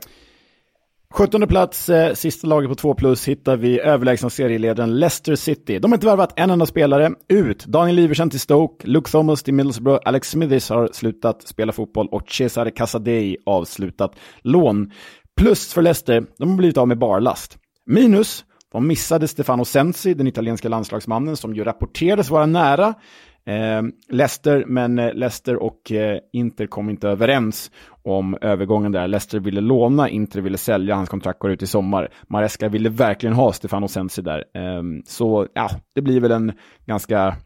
[1.14, 5.78] 17 plats, eh, sista laget på 2 plus, hittar vi överlägsna serieledaren Leicester City.
[5.78, 7.10] De har inte värvat en enda spelare.
[7.28, 12.08] Ut, Daniel Iversen till Stoke, Luke Thomas till Middlesbrough, Alex Smithis har slutat spela fotboll
[12.08, 14.90] och Cesare Casadei avslutat lån.
[15.36, 17.58] Plus för Leicester, de har blivit av med barlast.
[17.86, 22.94] Minus, de missade Stefano Sensi, den italienska landslagsmannen som ju rapporterades vara nära
[23.44, 27.70] Eh, Leicester, men eh, Leicester och eh, Inter kom inte överens
[28.02, 29.08] om övergången där.
[29.08, 32.12] Leicester ville låna, Inter ville sälja, hans kontrakt går ut i sommar.
[32.28, 34.44] Maresca ville verkligen ha Stefano Sensi där.
[34.54, 36.52] Eh, så ja, det blir väl en
[36.86, 37.36] ganska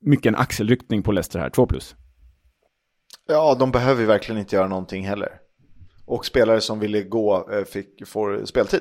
[0.00, 1.94] mycket en axelryckning på Leicester här, 2 plus.
[3.28, 5.28] Ja, de behöver ju verkligen inte göra någonting heller.
[6.06, 8.80] Och spelare som ville gå eh, fick, får speltid.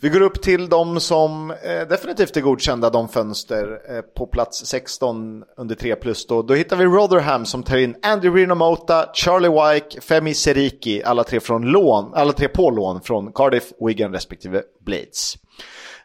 [0.00, 4.66] Vi går upp till de som eh, definitivt är godkända, de fönster eh, på plats
[4.66, 6.26] 16 under 3 plus.
[6.26, 11.24] Då, då hittar vi Rotherham som tar in Andy Rinomota, Charlie Wyke, Femi Seriki, alla
[11.24, 15.34] tre, från lån, alla tre på lån från Cardiff, Wigan respektive Blades.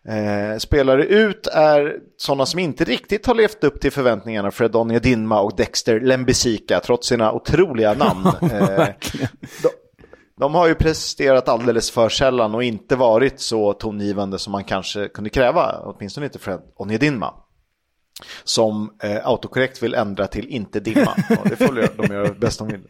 [0.07, 4.51] Eh, spelare ut är sådana som inte riktigt har levt upp till förväntningarna.
[4.51, 8.25] Fredonia Dinma och Dexter Lembisika trots sina otroliga namn.
[8.41, 8.87] eh,
[9.63, 9.69] de
[10.39, 15.07] de har ju presterat alldeles för sällan och inte varit så tongivande som man kanske
[15.07, 17.33] kunde kräva, åtminstone inte Fred Onyedinma
[18.43, 21.15] som eh, autokorrekt vill ändra till inte dimma.
[21.43, 22.81] Och det får de göra bäst de vill.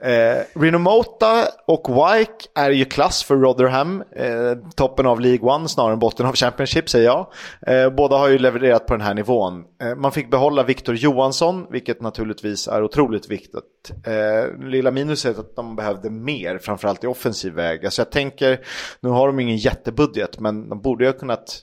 [0.00, 4.02] Eh, Rinomota och Wike är ju klass för Rotherham.
[4.16, 7.26] Eh, toppen av League One snarare än botten av Championship säger jag.
[7.66, 9.64] Eh, båda har ju levererat på den här nivån.
[9.82, 13.92] Eh, man fick behålla Victor Johansson, vilket naturligtvis är otroligt viktigt.
[14.06, 17.84] Eh, lilla minuset är att de behövde mer, framförallt i offensiv väg.
[17.84, 18.60] Alltså jag tänker,
[19.00, 21.62] nu har de ingen jättebudget, men de borde ju ha kunnat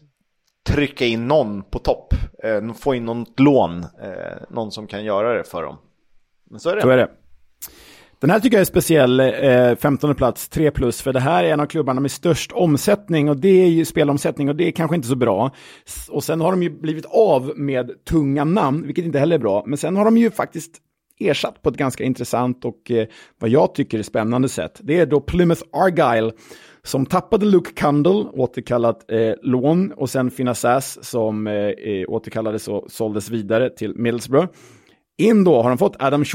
[0.75, 2.13] trycka in någon på topp.
[2.43, 3.79] Eh, få in något lån.
[3.79, 4.09] Eh,
[4.49, 5.77] någon som kan göra det för dem.
[6.49, 6.81] Men så är det.
[6.81, 7.09] Så är det.
[8.19, 11.53] Den här tycker jag är speciell, eh, 15 plats, 3 plus, för det här är
[11.53, 14.95] en av klubbarna med störst omsättning och det är ju spelomsättning och det är kanske
[14.95, 15.51] inte så bra.
[16.09, 19.63] Och sen har de ju blivit av med tunga namn, vilket inte heller är bra.
[19.65, 20.71] Men sen har de ju faktiskt
[21.19, 23.07] ersatt på ett ganska intressant och eh,
[23.39, 24.79] vad jag tycker är spännande sätt.
[24.83, 26.31] Det är då Plymouth Argyle
[26.83, 32.85] som tappade Luke Cundle, återkallat eh, lån, och sen Finassas som eh, eh, återkallades och
[32.87, 34.47] såldes vidare till Middlesbrough.
[35.19, 36.25] In då har de fått Adam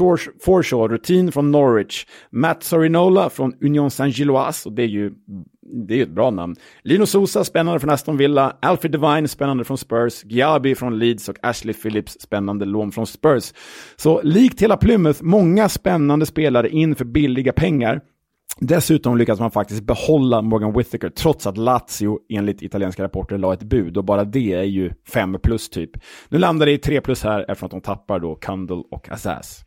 [0.41, 5.13] Forshaw, rutin från Norwich, Matt Sorinola från Union Saint-Gilloise, och det är ju
[5.87, 6.55] det är ett bra namn.
[6.83, 11.35] Lino Sousa, spännande från Aston Villa, Alfred Devine, spännande från Spurs, Giabi från Leeds och
[11.41, 13.53] Ashley Phillips, spännande lån från Spurs.
[13.95, 18.01] Så likt hela Plymouth, många spännande spelare in för billiga pengar.
[18.59, 23.63] Dessutom lyckas man faktiskt behålla Morgan Whittaker trots att Lazio enligt italienska rapporter la ett
[23.63, 25.91] bud och bara det är ju 5 plus typ.
[26.29, 29.61] Nu landar det i 3 plus här eftersom att de tappar då Kundle och Azaz.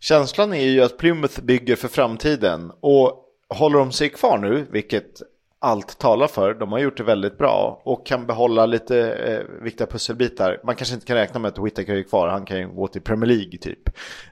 [0.00, 5.22] Känslan är ju att Plymouth bygger för framtiden och håller de sig kvar nu, vilket
[5.62, 6.54] allt talar för.
[6.54, 10.60] De har gjort det väldigt bra och kan behålla lite eh, viktiga pusselbitar.
[10.64, 13.02] Man kanske inte kan räkna med att Whittaker är kvar, han kan ju gå till
[13.02, 13.88] Premier League typ.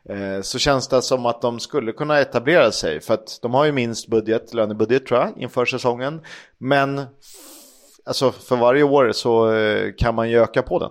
[0.09, 3.64] Eh, så känns det som att de skulle kunna etablera sig för att de har
[3.64, 6.20] ju minst budget, lönebudget tror jag, inför säsongen.
[6.59, 7.03] Men
[8.05, 10.91] alltså för varje år så eh, kan man ju öka på den.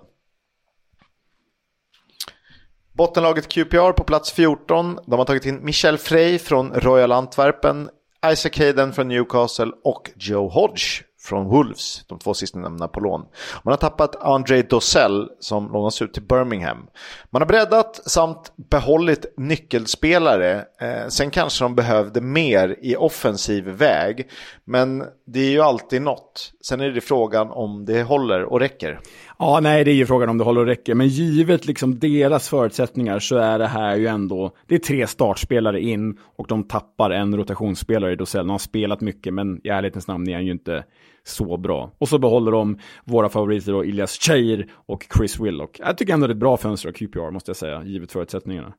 [2.92, 4.98] Bottenlaget QPR på plats 14.
[5.06, 7.90] De har tagit in Michel Frey från Royal Antwerpen,
[8.26, 13.26] Isaac Hayden från Newcastle och Joe Hodge från Wolves, de två sistnämnda på lån.
[13.62, 16.86] Man har tappat André Dossell som lånas ut till Birmingham.
[17.30, 20.64] Man har breddat samt behållit nyckelspelare.
[20.80, 24.30] Eh, sen kanske de behövde mer i offensiv väg.
[24.64, 26.52] Men det är ju alltid något.
[26.64, 29.00] Sen är det frågan om det håller och räcker.
[29.40, 30.94] Ja, nej, det är ju frågan om det håller och räcker.
[30.94, 35.80] Men givet liksom deras förutsättningar så är det här ju ändå, det är tre startspelare
[35.80, 38.46] in och de tappar en rotationsspelare i Dosell.
[38.46, 40.84] De har spelat mycket, men i ärlighetens namn är han ju inte
[41.24, 41.92] så bra.
[41.98, 45.80] Och så behåller de våra favoriter då, Ilias Cheir och Chris Willock.
[45.80, 48.74] Jag tycker ändå det är ett bra fönster av QPR, måste jag säga, givet förutsättningarna.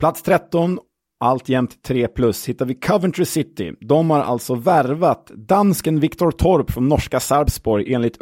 [0.00, 0.78] Plats 13
[1.20, 3.72] alltjämt 3 plus, hittar vi Coventry City.
[3.80, 8.18] De har alltså värvat dansken Viktor Torp från norska Sarpsborg enligt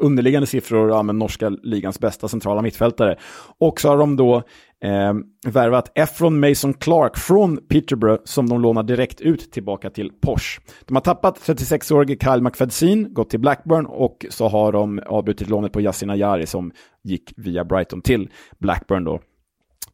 [0.00, 3.16] underliggande siffror, ja, men norska ligans bästa centrala mittfältare.
[3.58, 4.36] Och så har de då
[4.84, 5.14] eh,
[5.52, 10.60] värvat Efron Mason Clark från Peterborough som de lånar direkt ut tillbaka till Porsche.
[10.86, 15.72] De har tappat 36-årige Kyle McFadsin, gått till Blackburn och så har de avbrutit lånet
[15.72, 16.72] på Yasin Ayari som
[17.04, 19.20] gick via Brighton till Blackburn då.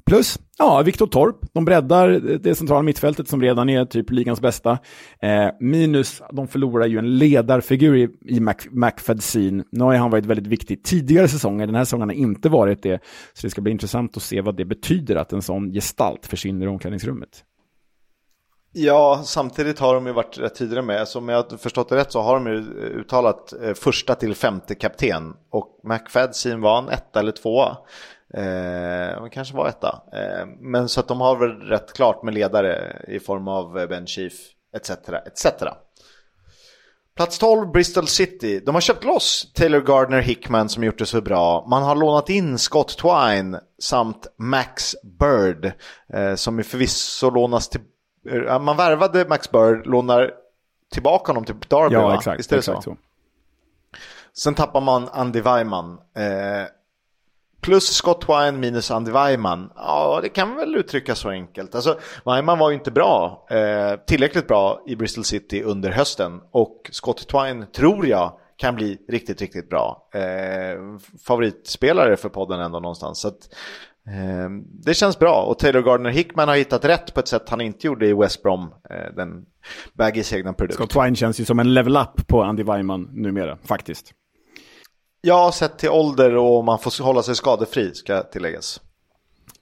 [0.07, 1.37] Plus, ja, Viktor Torp.
[1.53, 4.79] De breddar det centrala mittfältet som redan är typ ligans bästa.
[5.21, 9.65] Eh, minus, de förlorar ju en ledarfigur i, i Mac, McFadsin.
[9.73, 11.67] Nu har han varit väldigt viktig tidigare säsonger.
[11.67, 13.03] Den här säsongen har inte varit det.
[13.33, 16.67] Så det ska bli intressant att se vad det betyder att en sån gestalt försvinner
[16.67, 17.45] i omklädningsrummet.
[18.73, 21.01] Ja, samtidigt har de ju varit rätt tidigare med.
[21.01, 22.57] Alltså, som jag har förstått det rätt så har de ju
[23.01, 25.35] uttalat eh, första till femte kapten.
[25.51, 27.77] Och McFadsin var en etta eller tvåa.
[28.37, 30.03] Eh, kanske var etta.
[30.13, 33.87] Eh, men så att de har väl rätt klart med ledare i form av eh,
[33.87, 34.33] Ben Chief
[34.77, 34.91] etc.
[34.91, 35.47] etc.
[37.17, 38.61] Plats 12, Bristol City.
[38.61, 41.67] De har köpt loss Taylor Gardner Hickman som gjort det så bra.
[41.71, 45.73] Man har lånat in Scott Twine samt Max Bird
[46.13, 47.81] eh, som förvisso lånas till...
[48.31, 50.31] Eh, man värvade Max Bird, lånar
[50.93, 52.15] tillbaka honom till Derby ja, va?
[52.15, 52.91] Exakt, Visst är det exakt så?
[52.91, 52.97] så?
[54.33, 55.93] Sen tappar man Andy Weiman.
[55.93, 56.67] Eh,
[57.61, 59.71] Plus Scott Wine minus Andy Weiman.
[59.77, 61.75] Ja, det kan väl uttryckas så enkelt.
[61.75, 66.41] Alltså, Weiman var ju inte bra, eh, tillräckligt bra i Bristol City under hösten.
[66.51, 70.09] Och Scott Twine tror jag kan bli riktigt, riktigt bra.
[70.15, 73.21] Eh, favoritspelare för podden ändå någonstans.
[73.21, 73.49] Så att,
[74.07, 74.51] eh,
[74.85, 75.43] det känns bra.
[75.43, 78.43] Och Taylor Gardner Hickman har hittat rätt på ett sätt han inte gjorde i West
[78.43, 78.75] Brom.
[78.91, 79.47] Eh, den
[79.95, 80.75] Baggys egna produkt.
[80.75, 84.13] Scott Twine känns ju som en level up på Andy Weiman numera, faktiskt.
[85.29, 88.81] Ja, sett till ålder och man får hålla sig skadefri ska tilläggas.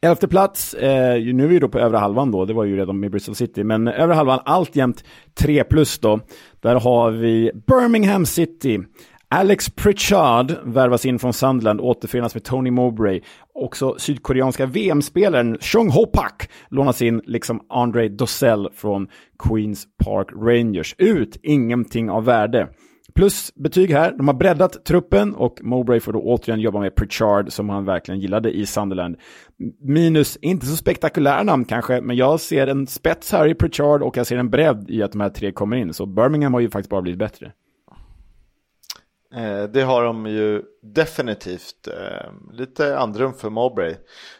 [0.00, 3.00] Elfte plats, eh, nu är vi då på övre halvan då, det var ju redan
[3.00, 5.04] med Bristol City, men övre halvan alltjämt
[5.34, 6.20] 3 plus då.
[6.60, 8.80] Där har vi Birmingham City,
[9.28, 13.20] Alex Pritchard värvas in från Sunderland, återförenas med Tony Mowbray.
[13.54, 19.08] Också sydkoreanska VM-spelaren Chung Ho Pak lånas in, liksom Andre Dossell från
[19.38, 20.94] Queens Park Rangers.
[20.98, 22.68] Ut, ingenting av värde.
[23.14, 27.52] Plus betyg här, de har breddat truppen och Mowbray får då återigen jobba med Pritchard
[27.52, 29.16] som han verkligen gillade i Sunderland.
[29.80, 34.16] Minus, inte så spektakulär namn kanske, men jag ser en spets här i Pritchard och
[34.16, 35.94] jag ser en bredd i att de här tre kommer in.
[35.94, 37.52] Så Birmingham har ju faktiskt bara blivit bättre.
[39.37, 41.89] Eh, det har de ju definitivt.
[41.89, 43.95] Eh, lite andrum för Mowbray.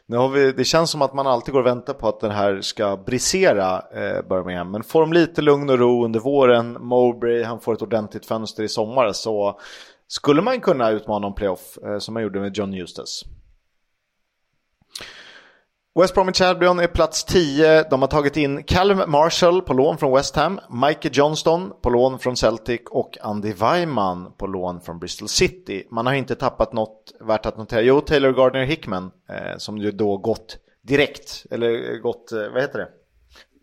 [0.07, 2.31] Nu har vi, det känns som att man alltid går och väntar på att den
[2.31, 4.71] här ska brisera eh, Birmingham.
[4.71, 8.63] Men får de lite lugn och ro under våren, Mowbray, han får ett ordentligt fönster
[8.63, 9.61] i sommar så
[10.09, 13.27] skulle man kunna utmana om playoff som man gjorde med John Eustace.
[16.01, 17.83] West Bromwich Albion är plats 10.
[17.91, 22.19] De har tagit in Callum Marshall på lån från West Ham, Michael Johnston på lån
[22.19, 25.87] från Celtic och Andy Weimann på lån från Bristol City.
[25.91, 27.81] Man har inte tappat något värt att notera.
[27.81, 32.79] Jo, Taylor Gardner Hickman eh, som ju då gått direkt, eller gått, eh, vad heter
[32.79, 32.89] det?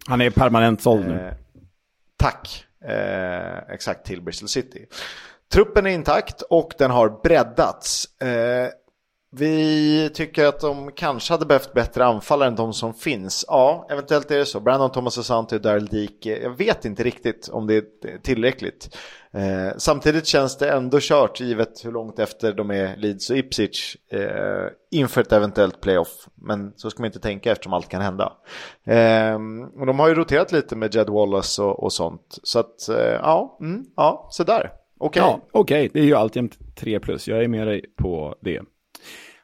[0.08, 1.14] Han är permanent såld nu.
[1.14, 1.34] Eh,
[2.18, 4.86] tack, eh, exakt till Bristol City.
[5.54, 8.08] Truppen är intakt och den har breddats.
[9.34, 13.46] Vi tycker att de kanske hade behövt bättre anfallare än de som finns.
[13.48, 14.60] Ja, eventuellt är det så.
[14.60, 16.40] Brandon Thomas Asante och Daryl Dike.
[16.42, 17.84] Jag vet inte riktigt om det är
[18.22, 18.98] tillräckligt.
[19.34, 23.96] Eh, samtidigt känns det ändå kört givet hur långt efter de är Leeds och Ipswich
[24.12, 26.28] eh, inför ett eventuellt playoff.
[26.36, 28.34] Men så ska man inte tänka eftersom allt kan hända.
[28.84, 29.36] Eh,
[29.80, 32.40] och de har ju roterat lite med Jed Wallace och, och sånt.
[32.44, 34.72] Så att eh, ja, mm, ja, så där.
[34.98, 35.22] Okej.
[35.22, 35.22] Okay.
[35.22, 35.86] Ja, okej.
[35.86, 35.90] Okay.
[35.94, 37.28] Det är ju alltjämt 3 plus.
[37.28, 38.62] Jag är med dig på det.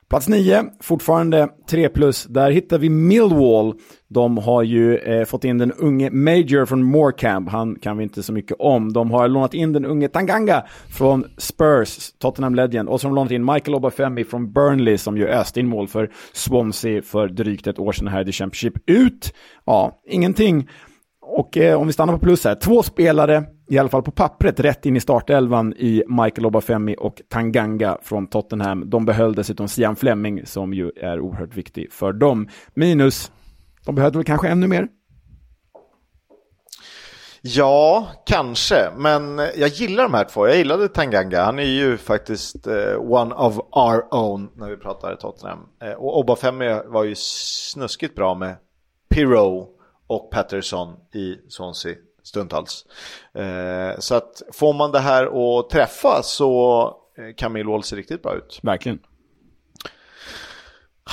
[0.10, 2.26] Plats 9, fortfarande 3 plus.
[2.26, 3.74] Där hittar vi Millwall.
[4.08, 7.52] De har ju eh, fått in den unge Major från Morecambe.
[7.52, 8.94] Han kan vi inte så mycket om.
[8.94, 12.90] De har lånat in den unge Tanganga från Spurs, Tottenham Legend.
[12.90, 15.88] Och så har de lånat in Michael Obafemi från Burnley som ju öste in mål
[15.88, 18.74] för Swansea för drygt ett år sedan här i The Championship.
[18.86, 19.34] Ut,
[19.66, 20.68] ja, ingenting.
[21.30, 24.60] Och eh, om vi stannar på plus här, två spelare, i alla fall på pappret,
[24.60, 28.90] rätt in i startelvan i Michael Obafemi och Tanganga från Tottenham.
[28.90, 32.50] De behöll dessutom Sian Fleming som ju är oerhört viktig för dem.
[32.74, 33.32] Minus,
[33.86, 34.88] de behövde väl kanske ännu mer?
[37.42, 40.48] Ja, kanske, men jag gillar de här två.
[40.48, 41.44] Jag gillade Tanganga.
[41.44, 45.60] Han är ju faktiskt eh, one of our own när vi pratar Tottenham.
[45.82, 48.56] Eh, och Obafemi var ju snuskigt bra med
[49.10, 49.77] Pirou
[50.08, 52.86] och Patterson i Swansea stundtals.
[53.34, 55.24] Eh, så att får man det här
[55.60, 56.84] att träffa så
[57.18, 58.60] eh, kan Millwall se riktigt bra ut.
[58.64, 59.00] Verkligen.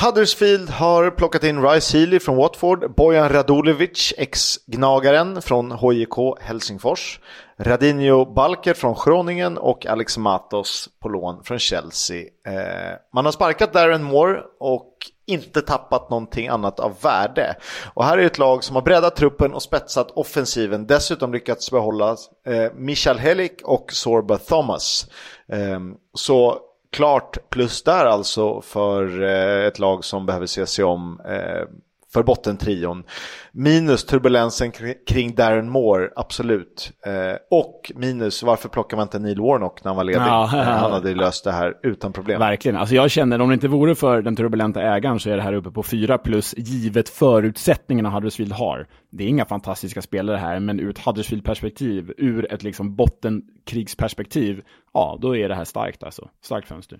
[0.02, 7.20] Huddersfield har plockat in Rice Healy från Watford, Bojan Radulovic, ex-gnagaren från HJK Helsingfors,
[7.58, 12.20] Radinho Balker från Groningen och Alex Matos på lån från Chelsea.
[12.46, 14.92] Eh, man har sparkat Darren Moore och
[15.26, 17.56] inte tappat någonting annat av värde.
[17.94, 20.86] Och här är ett lag som har breddat truppen och spetsat offensiven.
[20.86, 22.16] Dessutom lyckats behålla
[22.46, 25.06] eh, Michal Helik och Sorba Thomas.
[25.48, 25.80] Eh,
[26.14, 26.58] så
[26.92, 31.68] klart plus där alltså för eh, ett lag som behöver se sig om eh,
[32.14, 33.04] för bottentrion.
[33.52, 34.72] Minus turbulensen
[35.06, 36.92] kring Darren Moore, absolut.
[37.06, 37.12] Eh,
[37.50, 40.20] och minus varför plockar man inte Neil Warnock när han var ledig?
[40.20, 42.38] Ja, han hade löst det här utan problem.
[42.38, 45.42] Verkligen, alltså jag känner om det inte vore för den turbulenta ägaren så är det
[45.42, 48.86] här uppe på fyra plus givet förutsättningarna Huddersfield har.
[49.10, 54.62] Det är inga fantastiska spelare här, men ur ett Huddersfield-perspektiv, ur ett liksom bottenkrigsperspektiv,
[54.92, 56.28] ja, då är det här starkt alltså.
[56.42, 56.98] Starkt fönster.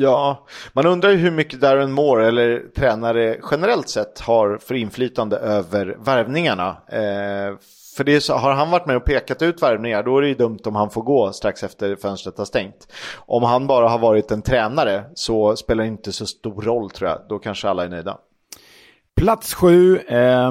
[0.00, 5.36] Ja, man undrar ju hur mycket Darren Moore eller tränare generellt sett har för inflytande
[5.36, 6.76] över värvningarna.
[6.88, 7.58] Eh,
[7.96, 10.34] för det så, har han varit med och pekat ut värvningar då är det ju
[10.34, 12.92] dumt om han får gå strax efter fönstret har stängt.
[13.16, 17.10] Om han bara har varit en tränare så spelar det inte så stor roll tror
[17.10, 17.18] jag.
[17.28, 18.18] Då kanske alla är nöjda.
[19.18, 20.50] Plats sju, eh,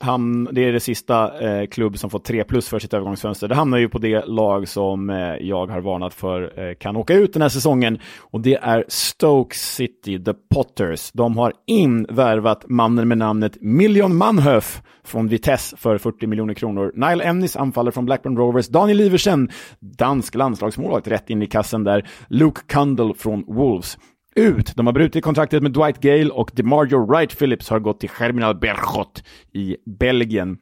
[0.00, 3.48] ham, det är det sista eh, klubb som fått 3 plus för sitt övergångsfönster.
[3.48, 7.14] Det hamnar ju på det lag som eh, jag har varnat för eh, kan åka
[7.14, 7.98] ut den här säsongen.
[8.20, 11.12] Och det är Stoke City, The Potters.
[11.12, 16.92] De har invärvat mannen med namnet Million Manhoef från Vitesse för 40 miljoner kronor.
[16.94, 18.68] Nile Emnis anfaller från Blackburn Rovers.
[18.68, 19.50] Daniel Iversen,
[19.80, 22.08] dansk landslagsmålvakt, rätt in i kassen där.
[22.28, 23.98] Luke Kundle från Wolves
[24.34, 24.76] ut.
[24.76, 28.58] De har brutit kontraktet med Dwight Gale och DeMarjo Wright Phillips har gått till Germinal
[28.58, 30.58] Berchot i Belgien.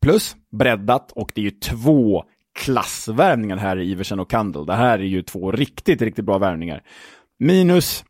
[0.00, 2.24] Plus breddat och det är ju två
[2.58, 4.66] klassvärvningar här i Iversen och Kandel.
[4.66, 6.82] Det här är ju två riktigt, riktigt bra värvningar.
[7.38, 8.04] Minus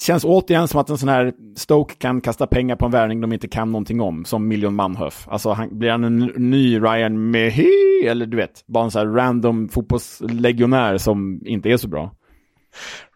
[0.00, 3.32] känns återigen som att en sån här Stoke kan kasta pengar på en värvning de
[3.32, 5.28] inte kan någonting om, som Million Manhoef.
[5.28, 9.14] Alltså, han, blir han en ny Ryan Mehy, Eller du vet, bara en sån här
[9.14, 12.10] random fotbollslegionär som inte är så bra.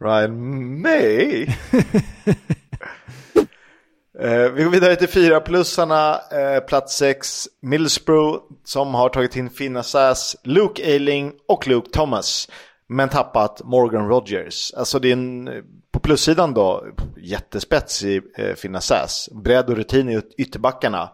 [0.01, 1.47] Ryan May?
[4.19, 6.21] Eh, vi går vidare till fyra plussarna.
[6.33, 12.49] Eh, plats sex, Middlesbrough som har tagit in Fina Sass, Luke Ayling och Luke Thomas.
[12.89, 14.73] Men tappat Morgan Rogers.
[14.77, 15.61] Alltså det är en, på
[16.03, 16.85] plussidan då,
[17.17, 18.81] jättespets i eh, Fina
[19.45, 21.11] Bredd och rutin i ytterbackarna.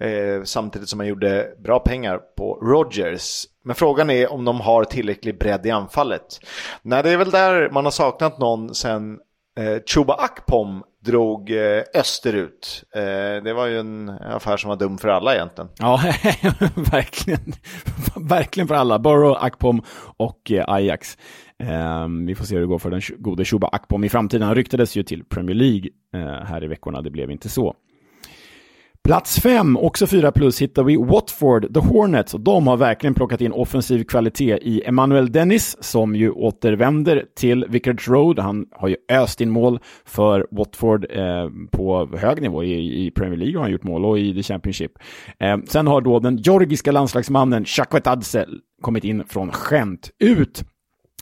[0.00, 3.44] Eh, samtidigt som man gjorde bra pengar på Rogers.
[3.64, 6.40] Men frågan är om de har tillräcklig bredd i anfallet.
[6.82, 9.18] Nej, det är väl där man har saknat någon sen
[9.58, 12.84] eh, Chuba Akpom drog eh, österut.
[12.94, 15.70] Eh, det var ju en affär som var dum för alla egentligen.
[15.78, 15.96] Ja,
[16.92, 17.52] verkligen.
[18.16, 18.98] verkligen för alla.
[18.98, 19.82] Borough, Akpom
[20.16, 21.18] och eh, Ajax.
[21.62, 24.46] Eh, vi får se hur det går för den gode Shuba Akpom i framtiden.
[24.46, 27.02] Han ryktades ju till Premier League eh, här i veckorna.
[27.02, 27.74] Det blev inte så.
[29.04, 32.34] Plats fem, också fyra plus, hittar vi Watford, The Hornets.
[32.34, 37.66] Och de har verkligen plockat in offensiv kvalitet i Emmanuel Dennis, som ju återvänder till
[37.68, 38.38] Vicarage Road.
[38.38, 42.64] Han har ju öst in mål för Watford eh, på hög nivå.
[42.64, 44.92] I, I, Premier League har han gjort mål och i The Championship.
[45.38, 48.46] Eh, sen har då den georgiska landslagsmannen Shakvetadze
[48.82, 50.64] kommit in från skämt ut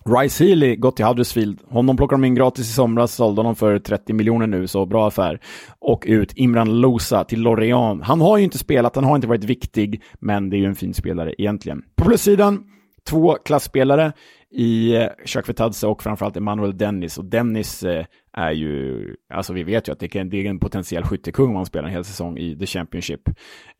[0.05, 1.61] Rice Healy gått till Huddersfield.
[1.69, 5.09] Honom plockade de in gratis i somras, sålde honom för 30 miljoner nu, så bra
[5.09, 5.41] affär.
[5.79, 8.05] Och ut Imran Losa till Lorient.
[8.05, 10.75] Han har ju inte spelat, han har inte varit viktig, men det är ju en
[10.75, 11.83] fin spelare egentligen.
[11.97, 12.65] På plussidan,
[13.09, 14.13] två klassspelare
[14.51, 17.19] i eh, Shakvetadze och framförallt Emanuel Dennis.
[17.19, 21.51] Och Dennis eh, är ju, alltså vi vet ju att det är en, potentiell skyttekung
[21.51, 23.29] om han spelar en hel säsong i The Championship.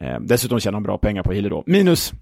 [0.01, 1.63] Eh, dessutom tjänar han bra pengar på Healy då.
[1.67, 2.13] Minus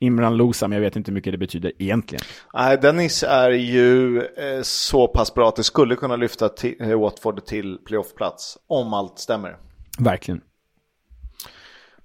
[0.00, 2.22] Imran Losa, men jag vet inte hur mycket det betyder egentligen.
[2.54, 7.00] Nej, Dennis är ju eh, så pass bra att det skulle kunna lyfta till, eh,
[7.00, 9.56] Watford till playoffplats, om allt stämmer.
[9.98, 10.40] Verkligen.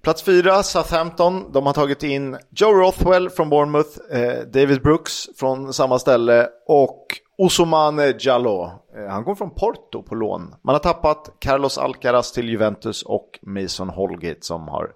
[0.01, 1.51] Plats fyra, Southampton.
[1.51, 7.07] De har tagit in Joe Rothwell från Bournemouth, eh, David Brooks från samma ställe och
[7.37, 8.71] Ousmane Jallo.
[8.95, 10.55] Eh, han kom från Porto på lån.
[10.63, 14.93] Man har tappat Carlos Alcaraz till Juventus och Mason Holgate som har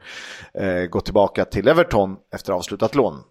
[0.54, 3.24] eh, gått tillbaka till Everton efter avslutat lån.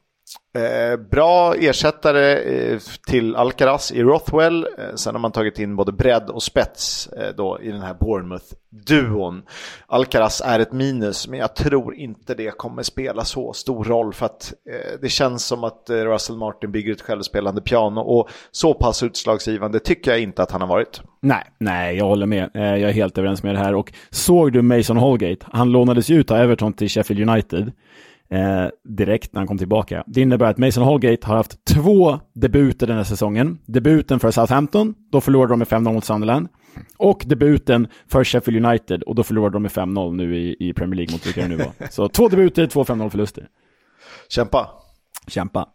[0.56, 4.66] Eh, bra ersättare eh, till Alcaraz i Rothwell.
[4.78, 7.94] Eh, sen har man tagit in både bredd och spets eh, då i den här
[7.94, 9.42] Bournemouth-duon.
[9.86, 14.26] Alcaraz är ett minus, men jag tror inte det kommer spela så stor roll för
[14.26, 18.74] att eh, det känns som att eh, Russell Martin bygger ett självspelande piano och så
[18.74, 21.00] pass utslagsgivande tycker jag inte att han har varit.
[21.20, 22.50] Nej, nej, jag håller med.
[22.54, 23.74] Jag är helt överens med det här.
[23.74, 25.46] Och såg du Mason Holgate?
[25.52, 27.72] Han lånades ju ut av Everton till Sheffield United
[28.30, 30.04] eh, direkt när han kom tillbaka.
[30.06, 33.58] Det innebär att Mason Holgate har haft två debuter den här säsongen.
[33.66, 36.48] Debuten för Southampton, då förlorade de med 5-0 mot Sunderland.
[36.96, 40.96] Och debuten för Sheffield United, och då förlorade de med 5-0 nu i, i Premier
[40.96, 41.88] League mot vilka det nu var.
[41.90, 43.46] Så två debuter, två 5-0 förluster.
[44.28, 44.70] Kämpa.
[45.28, 45.68] Kämpa.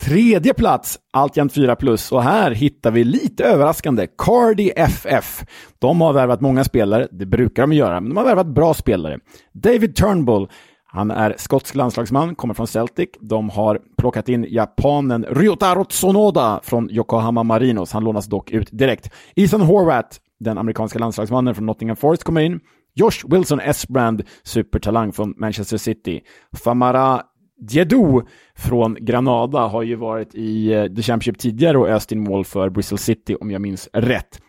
[0.00, 2.12] Tredje plats, alltjämt 4 plus.
[2.12, 5.44] Och här hittar vi lite överraskande Cardi FF.
[5.78, 9.18] De har värvat många spelare, det brukar de göra, men de har värvat bra spelare.
[9.52, 10.48] David Turnbull
[10.94, 13.08] han är skotsk landslagsman, kommer från Celtic.
[13.20, 17.92] De har plockat in japanen Ryotaro Tsunoda från Yokohama Marinos.
[17.92, 19.10] Han lånas dock ut direkt.
[19.36, 22.60] Ethan Horvath, den amerikanska landslagsmannen från Nottingham Forest, kommer in.
[22.94, 26.20] Josh Wilson Esbrand, supertalang från Manchester City.
[26.64, 27.22] Famara
[27.70, 28.22] Djedou
[28.56, 32.70] från Granada har ju varit i eh, The Championship tidigare och öst in mål för
[32.70, 34.40] Bristol City om jag minns rätt.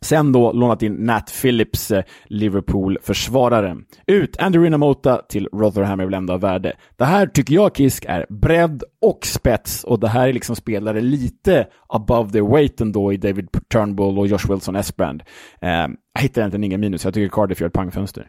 [0.00, 3.76] Sen då lånat in Nat Phillips, eh, Liverpool-försvarare.
[4.06, 6.76] Ut Andy Rinamota till Rotherham är väl ändå av värde.
[6.96, 11.00] Det här tycker jag, Kisk, är bredd och spets och det här är liksom spelare
[11.00, 15.22] lite above their weight ändå i David Turnbull och Josh Wilson Esbrand.
[15.60, 15.70] Eh,
[16.14, 18.28] jag hittar egentligen inga minus, jag tycker Cardiff gör ett pangfönster.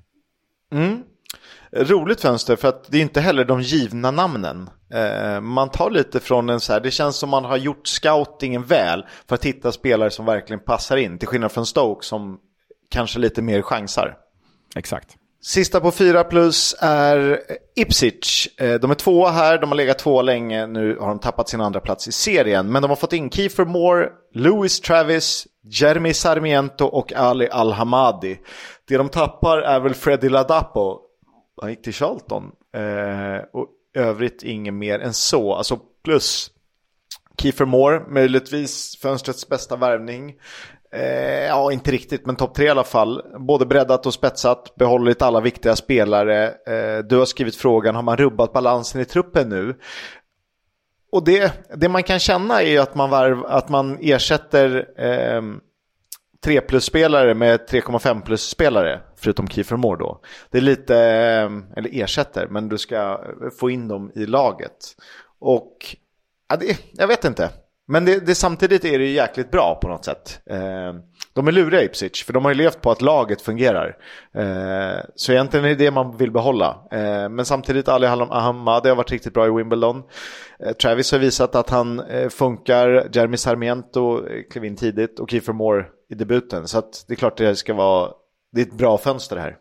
[0.72, 1.04] Mm
[1.74, 4.70] roligt fönster för att det är inte heller de givna namnen.
[4.94, 8.64] Eh, man tar lite från en så här, det känns som man har gjort scoutingen
[8.64, 11.20] väl för att hitta spelare som verkligen passar in.
[11.20, 12.38] Till skillnad från Stoke som
[12.92, 14.18] kanske lite mer chansar.
[14.76, 15.16] Exakt.
[15.42, 17.40] Sista på fyra plus är
[17.76, 18.48] Ipswich.
[18.58, 21.62] Eh, de är tvåa här, de har legat tvåa länge, nu har de tappat sin
[21.62, 22.72] andra plats i serien.
[22.72, 28.38] Men de har fått in Kiefer Moore, Louis Travis, Jeremy Sarmiento och Ali Al-Hamadi.
[28.88, 31.07] Det de tappar är väl Freddy Ladapo
[31.62, 32.52] han gick till Charlton.
[32.76, 35.54] Eh, och övrigt inget mer än så.
[35.54, 36.52] Alltså plus
[37.42, 40.36] Kiefer Moore, möjligtvis fönstrets bästa värvning.
[40.92, 43.22] Eh, ja, inte riktigt, men topp tre i alla fall.
[43.40, 46.48] Både breddat och spetsat, behållit alla viktiga spelare.
[46.48, 49.76] Eh, du har skrivit frågan, har man rubbat balansen i truppen nu?
[51.12, 55.42] Och det, det man kan känna är att man, varv, att man ersätter eh,
[56.44, 60.22] 3 plus-spelare med 3,5 plus-spelare, förutom Kiefer Moore då.
[60.52, 63.22] Det är lite, eh, eller ersätter, men du ska
[63.60, 64.96] få in dem i laget.
[65.40, 65.96] Och
[66.50, 67.50] ja, det, jag vet inte.
[67.90, 70.40] Men det, det, samtidigt är det jäkligt bra på något sätt.
[70.50, 70.94] Eh,
[71.34, 73.98] de är luriga Ipswich, för de har ju levt på att laget fungerar.
[74.36, 76.88] Eh, så egentligen är det det man vill behålla.
[76.92, 80.04] Eh, men samtidigt, Ali Ahmadi har varit riktigt bra i Wimbledon.
[80.60, 83.10] Eh, Travis har visat att han eh, funkar.
[83.12, 86.68] Jeremy Sarmiento klev in tidigt och Kiefer Moore i debuten.
[86.68, 88.12] Så det är klart det ska vara,
[88.58, 89.56] det är ett bra fönster här.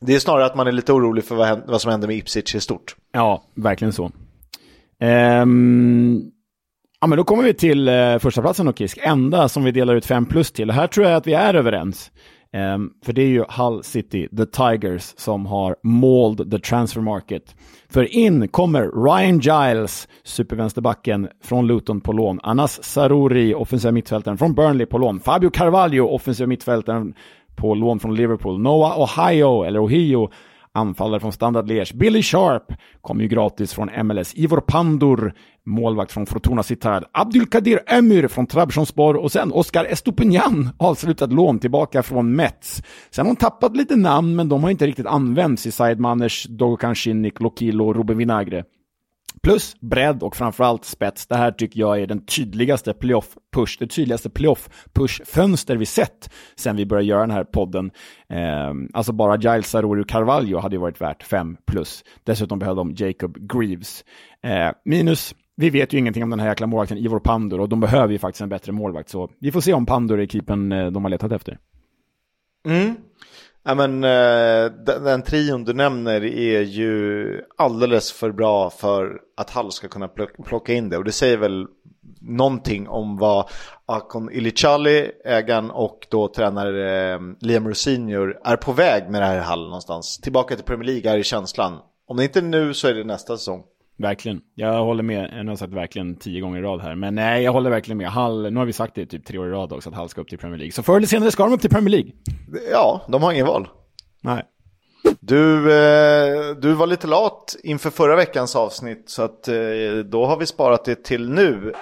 [0.00, 2.54] Det är snarare att man är lite orolig för vad, vad som händer med Ipswich
[2.54, 2.96] i stort.
[3.12, 4.10] Ja, verkligen så.
[5.00, 6.32] Um...
[7.00, 9.94] Ja, men då kommer vi till eh, första platsen och Kisk, enda som vi delar
[9.94, 10.68] ut 5 plus till.
[10.68, 12.10] Och här tror jag att vi är överens.
[12.56, 17.56] Um, för det är ju Hull City, the Tigers, som har mauled the transfer market.
[17.88, 22.40] För in kommer Ryan Giles, supervänsterbacken från Luton på lån.
[22.42, 25.20] Anas Saruri, offensiva mittfältaren från Burnley på lån.
[25.20, 27.14] Fabio Carvalho, offensiva mittfältaren
[27.62, 28.60] på lån från Liverpool.
[28.60, 30.30] Noah Ohio, eller Ohio,
[30.72, 31.96] anfallare från Standard Liège.
[31.96, 34.34] Billy Sharp kom ju gratis från MLS.
[34.34, 35.34] Ivor Pandur,
[35.66, 37.04] målvakt från Fortuna Sittard.
[37.12, 42.82] Abdulkadir Emir från Trabzonspor och sen Oscar Estopignan, avslutat lån tillbaka från Mets.
[43.10, 46.46] Sen har hon tappat lite namn, men de har inte riktigt använts i Said Manners,
[46.48, 48.64] Dogokan Shinnik, Lokilo och Ruben Vinagre.
[49.42, 51.26] Plus bredd och framförallt spets.
[51.26, 56.86] Det här tycker jag är den tydligaste playoff-push, det tydligaste playoff-push-fönster vi sett sen vi
[56.86, 57.90] började göra den här podden.
[58.28, 62.04] Eh, alltså bara Giles Sarori Carvalho hade ju varit värt 5 plus.
[62.24, 64.04] Dessutom behövde de Jacob Greaves.
[64.42, 67.80] Eh, minus, vi vet ju ingenting om den här jäkla målvakten Ivor Pandur och de
[67.80, 69.08] behöver ju faktiskt en bättre målvakt.
[69.08, 71.58] Så vi får se om Pandur är keepern eh, de har letat efter.
[72.66, 72.94] Mm.
[73.64, 79.50] Ja, men, eh, den, den trion du nämner är ju alldeles för bra för att
[79.50, 80.08] Hall ska kunna
[80.44, 80.96] plocka in det.
[80.96, 81.66] Och det säger väl
[82.20, 83.50] någonting om vad
[83.86, 89.38] Akon Ilichali, ägaren och då tränare eh, Liam Rosinior är på väg med det här
[89.38, 90.18] Hall någonstans.
[90.18, 91.78] Tillbaka till Premier League är i känslan.
[92.06, 93.62] Om det inte är nu så är det nästa säsong.
[93.98, 94.40] Verkligen.
[94.54, 95.30] Jag håller med.
[95.36, 96.94] Jag har sagt verkligen tio gånger i rad här.
[96.94, 98.08] Men nej, jag håller verkligen med.
[98.08, 100.20] Hall, nu har vi sagt det typ tre år i rad också, att Hall ska
[100.20, 100.72] upp till Premier League.
[100.72, 102.12] Så förr eller senare ska de upp till Premier League.
[102.72, 103.68] Ja, de har ingen val.
[104.20, 104.42] Nej.
[105.20, 109.54] Du, eh, du var lite lat inför förra veckans avsnitt, så att eh,
[110.04, 111.72] då har vi sparat det till nu.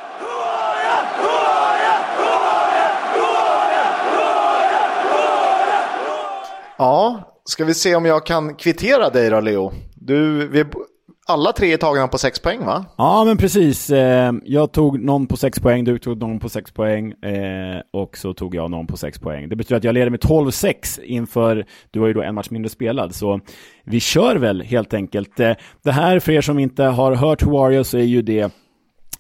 [6.79, 9.73] Ja, ska vi se om jag kan kvittera dig då, Leo?
[9.95, 10.65] Du, vi,
[11.31, 12.85] alla tre är tagna på sex poäng va?
[12.97, 13.91] Ja men precis.
[13.91, 18.17] Eh, jag tog någon på sex poäng, du tog någon på sex poäng eh, och
[18.17, 19.49] så tog jag någon på sex poäng.
[19.49, 22.71] Det betyder att jag leder med 12-6 inför, du har ju då en match mindre
[22.71, 23.41] spelad, så
[23.85, 25.41] vi kör väl helt enkelt.
[25.41, 25.53] Eh,
[25.83, 28.53] det här för er som inte har hört Who Are You så är ju det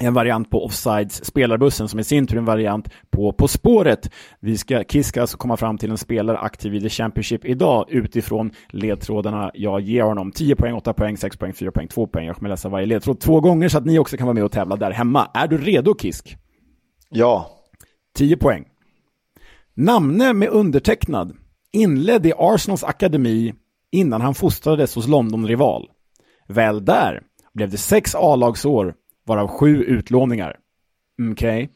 [0.00, 4.10] en variant på Offsides spelarbussen som i sin tur är en variant på På spåret.
[4.40, 7.86] Vi ska, Kiss ska alltså komma fram till en spelare aktiv i The Championship idag
[7.88, 10.32] utifrån ledtrådarna jag ger honom.
[10.32, 12.26] 10 poäng, 8 poäng, 6 poäng, 4 poäng, 2 poäng.
[12.26, 14.52] Jag kommer läsa varje ledtråd två gånger så att ni också kan vara med och
[14.52, 15.30] tävla där hemma.
[15.34, 16.36] Är du redo Kisk?
[17.08, 17.50] Ja.
[18.14, 18.64] 10 poäng.
[19.74, 21.36] Namne med undertecknad
[21.72, 23.54] inledde i Arsenals akademi
[23.92, 25.90] innan han fostrades hos London-rival.
[26.48, 27.22] Väl där
[27.54, 28.94] blev det sex A-lagsår
[29.30, 30.58] varav sju utlåningar.
[31.32, 31.64] Okej.
[31.64, 31.68] Okay.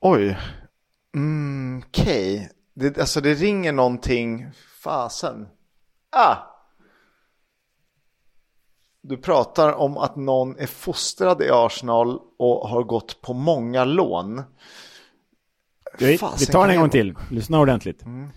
[0.00, 0.38] Oj.
[1.14, 2.34] Mm, Okej.
[2.36, 2.48] Okay.
[2.74, 4.46] Det, alltså det ringer någonting.
[4.82, 5.48] Fasen.
[6.10, 6.36] Ah!
[9.02, 14.42] Du pratar om att någon är fostrad i Arsenal och har gått på många lån.
[15.98, 17.14] Vi, vi tar den en gång till.
[17.30, 18.02] Lyssna ordentligt.
[18.02, 18.28] Mm.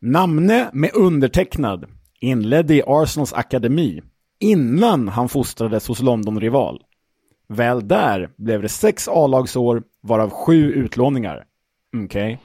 [0.00, 1.86] Namne med undertecknad
[2.20, 4.02] inledde i Arsenals akademi
[4.38, 6.82] innan han fostrades hos London-rival.
[7.48, 11.44] Väl där blev det sex A-lagsår, varav sju utlåningar.
[12.04, 12.06] Okej.
[12.06, 12.38] Okay.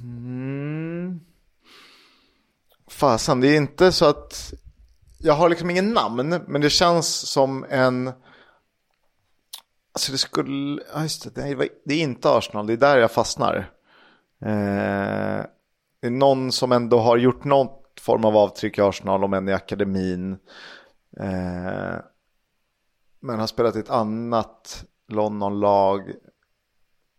[0.00, 1.20] Mm.
[2.90, 4.52] Fasen, det är inte så att
[5.18, 8.06] jag har liksom ingen namn, men det känns som en...
[9.92, 10.82] Alltså det skulle...
[10.94, 13.56] Ja, just det, det är inte Arsenal, det är där jag fastnar.
[14.40, 15.44] Eh,
[16.00, 19.48] det är någon som ändå har gjort något form av avtryck i Arsenal, om än
[19.48, 20.32] i akademin.
[21.20, 21.96] Eh,
[23.20, 26.12] men har spelat i ett annat London-lag.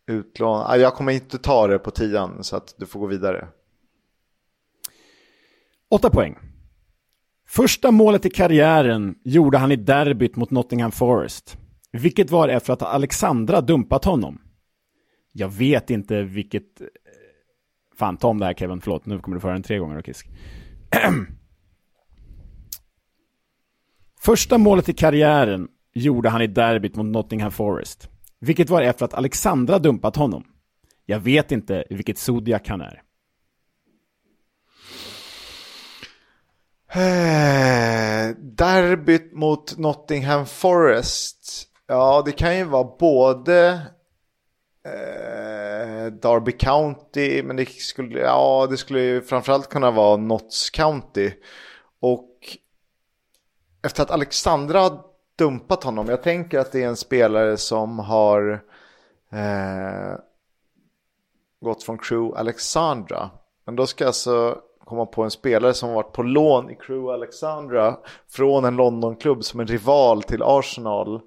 [0.07, 0.63] Utlån.
[0.67, 3.47] Ah, jag kommer inte ta det på tian så att du får gå vidare.
[5.89, 6.37] Åtta poäng.
[7.47, 11.57] Första målet i karriären gjorde han i derbyt mot Nottingham Forest.
[11.91, 14.41] Vilket var efter att Alexandra dumpat honom.
[15.31, 16.81] Jag vet inte vilket...
[17.95, 19.05] Fan, ta om det här Kevin, förlåt.
[19.05, 20.27] Nu kommer du få höra den tre gånger, Kisk.
[24.19, 28.09] Första målet i karriären gjorde han i derbyt mot Nottingham Forest.
[28.39, 30.43] Vilket var efter att Alexandra dumpat honom.
[31.05, 33.01] Jag vet inte vilket Zodiac han är.
[36.91, 41.67] Eh, derbyt mot Nottingham Forest.
[41.87, 43.81] Ja, det kan ju vara både
[44.87, 51.31] eh, Derby County, men det skulle, ja, det skulle ju framförallt kunna vara Notts County.
[51.99, 52.57] Och
[53.83, 54.99] efter att Alexandra har
[55.37, 58.63] dumpat honom, jag tänker att det är en spelare som har
[59.31, 60.19] eh,
[61.61, 63.29] gått från Crew Alexandra.
[63.65, 67.13] Men då ska jag alltså komma på en spelare som varit på lån i Crew
[67.13, 67.97] Alexandra
[68.29, 71.21] från en Londonklubb som en rival till Arsenal.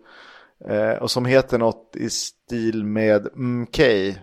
[0.69, 4.15] Eh, och som heter något i stil med MK, eh,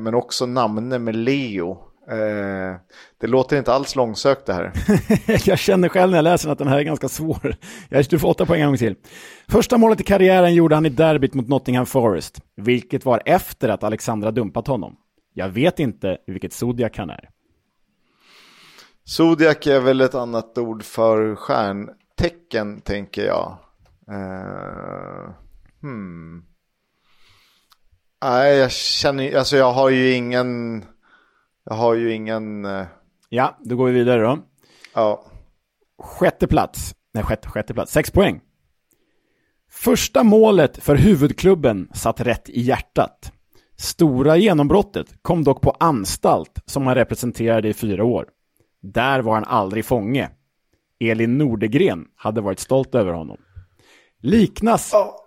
[0.00, 1.70] men också namne med Leo.
[2.10, 2.76] Eh,
[3.20, 4.72] det låter inte alls långsökt det här.
[5.48, 7.56] jag känner själv när jag läser att den här är ganska svår.
[7.88, 8.96] Jag du får åtta poäng en gång till.
[9.48, 13.82] Första målet i karriären gjorde han i derbyt mot Nottingham Forest, vilket var efter att
[13.82, 14.96] Alexandra dumpat honom.
[15.34, 17.28] Jag vet inte vilket Zodiac han är.
[19.04, 23.56] Zodiac är väl ett annat ord för stjärntecken, tänker jag.
[24.10, 25.30] Uh,
[25.84, 26.44] hmm.
[28.24, 30.84] Nej, jag känner alltså jag har ju ingen,
[31.64, 32.64] jag har ju ingen.
[32.64, 32.86] Uh...
[33.28, 34.38] Ja, då går vi vidare då.
[34.94, 35.24] Ja.
[35.98, 38.40] Sjätte plats, nej sjätte, sjätte plats, sex poäng.
[39.70, 43.32] Första målet för huvudklubben satt rätt i hjärtat.
[43.76, 48.28] Stora genombrottet kom dock på anstalt som han representerade i fyra år.
[48.82, 50.30] Där var han aldrig fånge.
[51.00, 53.38] Elin Nordegren hade varit stolt över honom.
[54.20, 54.94] Liknas...
[54.94, 55.23] Oh.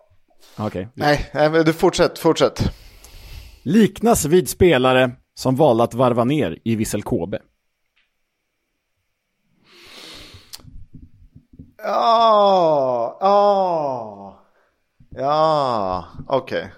[0.59, 0.87] Okay.
[0.93, 2.71] Nej, nej, du fortsätt, fortsätt.
[3.63, 7.41] Liknas vid spelare som valde att varva ner i Vissel Kobe.
[11.77, 14.43] Ja, ja,
[15.09, 16.59] ja, okej.
[16.59, 16.71] Okay.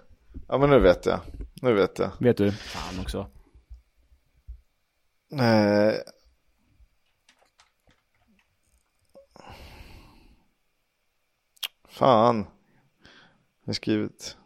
[0.48, 1.20] Ja, men nu vet jag.
[1.62, 2.12] Nu vet jag.
[2.20, 2.52] Vet du?
[2.52, 3.28] Fan också.
[5.42, 5.94] Eh,
[11.90, 12.46] Fan
[13.70, 14.38] är skrivet.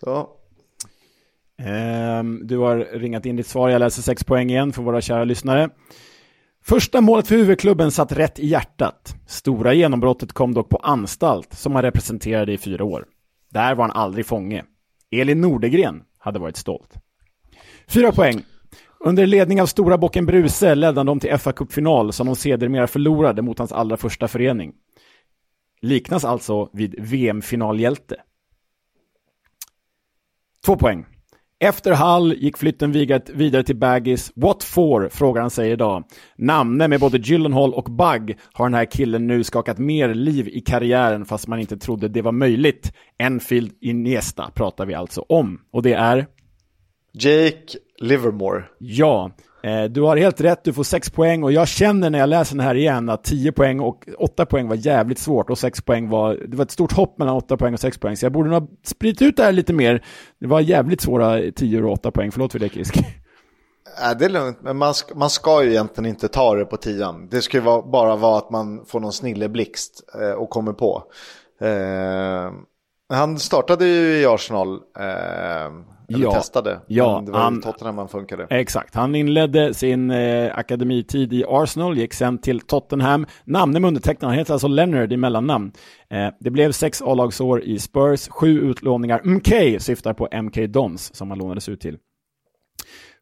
[0.00, 0.28] Så.
[2.20, 3.68] Um, du har ringat in ditt svar.
[3.68, 5.70] Jag läser sex poäng igen för våra kära lyssnare.
[6.64, 9.14] Första målet för huvudklubben satt rätt i hjärtat.
[9.26, 13.06] Stora genombrottet kom dock på anstalt som han representerade i fyra år.
[13.50, 14.64] Där var han aldrig fånge.
[15.10, 16.94] Elin Nordegren hade varit stolt.
[17.88, 18.44] Fyra poäng.
[19.04, 23.42] Under ledning av stora bocken Bruse ledde han dem till FA-cupfinal som de sedermera förlorade
[23.42, 24.72] mot hans allra första förening
[25.82, 28.16] liknas alltså vid VM-finalhjälte.
[30.66, 31.06] Två poäng.
[31.62, 32.92] Efter Hall gick flytten
[33.34, 34.32] vidare till Baggis.
[34.34, 35.08] What for?
[35.08, 36.04] frågar han sig idag.
[36.36, 40.60] Namne med både Gyllenhaal och Bug har den här killen nu skakat mer liv i
[40.60, 42.92] karriären fast man inte trodde det var möjligt.
[43.18, 45.60] Enfield Iniesta pratar vi alltså om.
[45.70, 46.26] Och det är?
[47.12, 48.64] Jake Livermore.
[48.78, 49.30] Ja,
[49.62, 52.56] Eh, du har helt rätt, du får 6 poäng och jag känner när jag läser
[52.56, 56.08] den här igen att 10 poäng och 8 poäng var jävligt svårt och 6 poäng
[56.08, 58.50] var, det var ett stort hopp mellan 8 poäng och 6 poäng så jag borde
[58.50, 60.04] nog ha spridit ut det här lite mer.
[60.40, 62.94] Det var jävligt svåra 10 och 8 poäng, förlåt för det Kisk.
[64.00, 66.76] Nej, det är lugnt, men man ska, man ska ju egentligen inte ta det på
[66.76, 67.28] tian.
[67.30, 71.02] Det ska ju vara, bara vara att man får någon snilleblixt eh, och kommer på.
[71.60, 72.50] Eh,
[73.10, 74.80] han startade ju i Arsenal.
[74.98, 75.04] Eh,
[76.14, 76.80] eller ja, testade.
[76.86, 78.46] Ja, det var han, Tottenham han funkade.
[78.50, 78.94] Exakt.
[78.94, 83.26] Han inledde sin eh, akademitid i Arsenal, gick sen till Tottenham.
[83.44, 85.72] Namnen med undertecknad, han heter alltså Leonard i mellannamn.
[86.10, 89.20] Eh, det blev sex A-lagsår i Spurs, sju utlåningar.
[89.24, 91.98] MK syftar på MK Dons som han lånades ut till.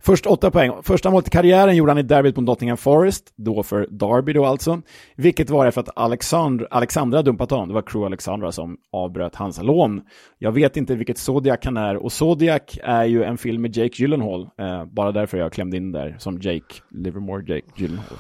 [0.03, 0.73] Först åtta poäng.
[0.83, 4.47] Första målet i karriären gjorde han i derbyt mot Nottingham Forest, då för Derby då
[4.47, 4.83] alltså.
[5.17, 7.69] Vilket var efter att Alexandra, Alexandra dumpat honom.
[7.69, 10.01] Det var Crew Alexandra som avbröt hans lån.
[10.39, 14.03] Jag vet inte vilket Zodiac han är och Zodiac är ju en film med Jake
[14.03, 14.43] Gyllenhaal.
[14.43, 18.19] Eh, bara därför jag klämde in där som Jake, Livermore Jake Gyllenhaal.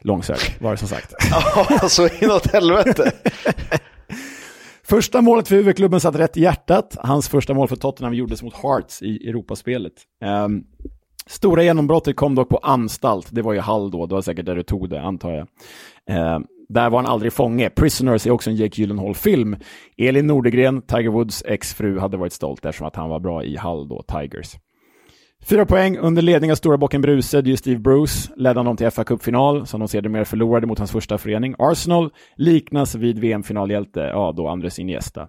[0.00, 1.14] Långsökt var det som sagt.
[1.30, 3.12] Ja, alltså inåt helvete.
[4.82, 6.96] Första målet för huvudklubben satt rätt i hjärtat.
[6.98, 9.92] Hans första mål för Tottenham gjordes mot Hearts i Europaspelet.
[10.44, 10.64] Um,
[11.28, 13.28] Stora genombrottet kom dock på anstalt.
[13.30, 15.46] Det var ju Hall då, det var säkert där du tog det, antar jag.
[16.10, 16.38] Eh,
[16.68, 17.70] där var han aldrig fånge.
[17.70, 19.56] Prisoners är också en Jake Gyllenhaal-film.
[19.96, 23.88] Elin Nordegren, Tiger Woods exfru, hade varit stolt eftersom att han var bra i Hall
[23.88, 24.56] då, Tigers.
[25.44, 28.90] Fyra poäng under ledning av stora bocken Bruse, det är Steve Bruce, ledde honom till
[28.90, 31.54] fa Cup-final, som de sedermera förlorade mot hans första förening.
[31.58, 35.28] Arsenal liknas vid VM-finalhjälte, ja då Andres Iniesta.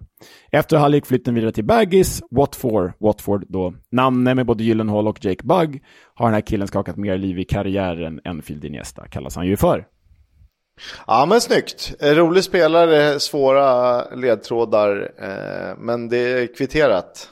[0.52, 5.24] Efter Hall gick flytten vidare till Baggis, Watford, Watford då, namne med både Gyllenhaal och
[5.24, 5.82] Jake Bugg,
[6.14, 9.56] har den här killen skakat mer liv i karriären än Field Iniesta, kallas han ju
[9.56, 9.86] för.
[11.06, 17.28] Ja men snyggt, rolig spelare, svåra ledtrådar, eh, men det är kvitterat.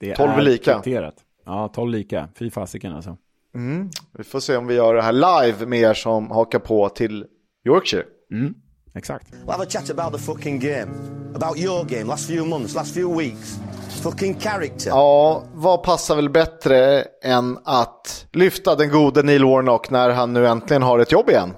[0.00, 0.74] Det 12 är lika.
[0.74, 1.14] kvitterat.
[1.46, 2.28] Ja, 12 lika.
[2.38, 3.16] Fy fasiken alltså.
[3.54, 3.90] Mm.
[4.18, 7.24] Vi får se om vi gör det här live med er som hakar på till
[7.66, 8.04] Yorkshire.
[8.32, 8.54] Mm.
[8.94, 9.32] Exakt.
[9.32, 10.86] We'll have a chat about the fucking game.
[11.34, 13.60] About your game, last few months, last few weeks.
[14.02, 14.88] Fucking character.
[14.88, 20.46] Ja, vad passar väl bättre än att lyfta den gode Neil Warnock när han nu
[20.46, 21.50] äntligen har ett jobb igen?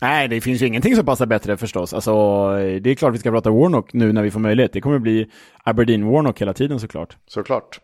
[0.00, 1.94] Nej, det finns ju ingenting som passar bättre förstås.
[1.94, 2.12] Alltså,
[2.56, 4.72] det är klart vi ska prata Warnock nu när vi får möjlighet.
[4.72, 5.30] Det kommer bli
[5.64, 7.16] Aberdeen-Warnock hela tiden såklart.
[7.26, 7.80] Såklart.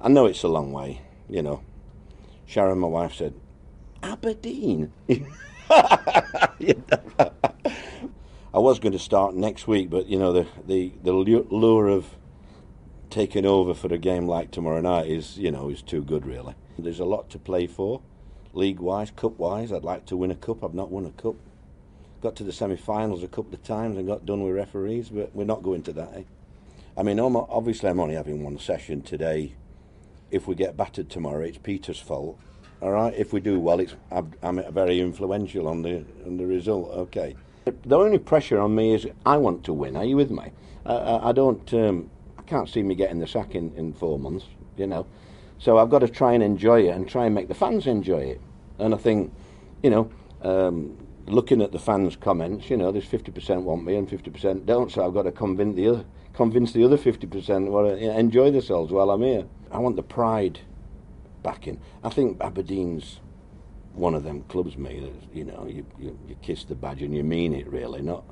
[0.00, 1.62] I know it's a long way, you know.
[2.46, 3.34] Sharon, my wife, said,
[4.02, 4.92] Aberdeen?
[5.70, 6.22] I
[8.58, 12.06] was going to start next week, but, you know, the, the, the lure of
[13.10, 16.54] taking over for a game like tomorrow night is, you know, is too good, really.
[16.78, 18.02] There's a lot to play for,
[18.52, 19.72] league-wise, cup-wise.
[19.72, 20.62] I'd like to win a cup.
[20.62, 21.36] I've not won a cup.
[22.20, 25.44] Got to the semi-finals a couple of times and got done with referees, but we're
[25.44, 26.12] not going to that.
[26.14, 26.22] Eh?
[26.96, 29.54] I mean, obviously, I'm only having one session today.
[30.34, 32.40] If we get battered tomorrow, it's Peter's fault.
[32.82, 33.14] All right.
[33.14, 36.90] If we do well, it's I'm, I'm very influential on the on the result.
[36.90, 37.36] Okay.
[37.64, 39.94] The only pressure on me is I want to win.
[39.96, 40.50] Are you with me?
[40.84, 41.72] Uh, I don't.
[41.72, 44.46] Um, I can't see me getting the sack in, in four months.
[44.76, 45.06] You know,
[45.58, 48.22] so I've got to try and enjoy it and try and make the fans enjoy
[48.22, 48.40] it.
[48.80, 49.32] And I think,
[49.84, 50.10] you know,
[50.42, 54.90] um, looking at the fans' comments, you know, there's 50% want me and 50% don't.
[54.90, 56.04] So I've got to convince the other
[56.34, 59.46] convince the other 50% well, enjoy themselves while I'm here.
[59.74, 60.60] I want the pride
[61.42, 61.80] back in.
[62.02, 63.20] I think Aberdeen's
[63.94, 65.02] one of them clubs, mate.
[65.34, 68.24] You know, you, you, you kiss the badge and you mean it really, not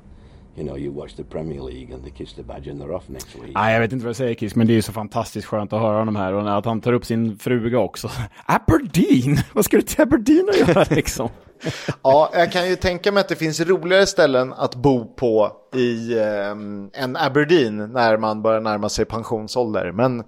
[0.55, 3.09] you know, you watch the Premier League and they kiss the badge and they're off
[3.09, 3.51] next week.
[3.55, 5.73] Nej, jag vet inte vad jag säger Kiss, men det är ju så fantastiskt skönt
[5.73, 8.09] att höra honom här och att han tar upp sin fruga också.
[8.45, 9.37] Aberdeen?
[9.53, 11.29] Vad ska du till Aberdeen att göra liksom?
[12.03, 16.17] ja, jag kan ju tänka mig att det finns roligare ställen att bo på i
[16.17, 19.91] eh, än Aberdeen när man börjar närma sig pensionsålder.
[19.91, 20.23] Men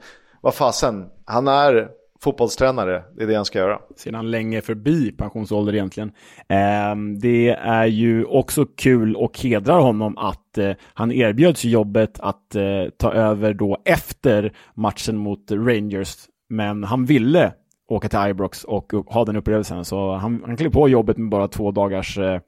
[0.46, 1.88] vad fasen, han är
[2.22, 3.80] fotbollstränare, det är det han ska göra.
[3.96, 6.12] Sedan länge förbi pensionsålder egentligen.
[6.48, 12.56] Eh, det är ju också kul och hedrar honom att eh, han erbjöds jobbet att
[12.56, 12.64] eh,
[12.98, 16.16] ta över då efter matchen mot Rangers.
[16.50, 17.54] Men han ville
[17.88, 19.86] åka till Ibrox och ha den upplevelsen.
[19.86, 22.40] Så han, han klev på jobbet med bara två dagars eh,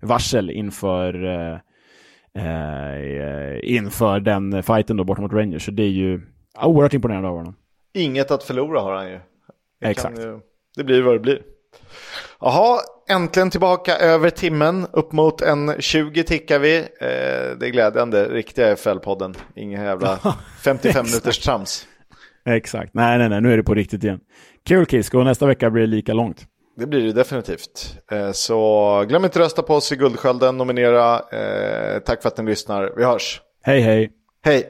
[0.00, 1.58] varsel inför, eh,
[2.44, 5.64] eh, inför den fighten då bort mot Rangers.
[5.64, 7.54] Så det är ju oerhört imponerande av honom.
[7.94, 9.20] Inget att förlora har han ju.
[9.80, 10.18] Det Exakt.
[10.18, 10.40] Ju,
[10.76, 11.42] det blir vad det blir.
[12.40, 14.86] Jaha, äntligen tillbaka över timmen.
[14.92, 16.76] Upp mot en 20 tickar vi.
[16.78, 16.86] Eh,
[17.58, 18.28] det är glädjande.
[18.28, 19.36] Riktiga FL-podden.
[19.56, 20.18] Inga jävla
[20.64, 21.86] 55 minuters trams.
[22.44, 22.94] Exakt.
[22.94, 23.40] Nej, nej, nej.
[23.40, 24.20] Nu är det på riktigt igen.
[24.66, 25.22] Kul Kisko.
[25.22, 26.46] Nästa vecka blir det lika långt.
[26.76, 27.98] Det blir det definitivt.
[28.12, 30.56] Eh, så glöm inte rösta på oss i Guldskölden.
[30.58, 31.14] Nominera.
[31.14, 32.92] Eh, tack för att ni lyssnar.
[32.96, 33.40] Vi hörs.
[33.62, 34.12] Hej, hej.
[34.44, 34.66] Hej.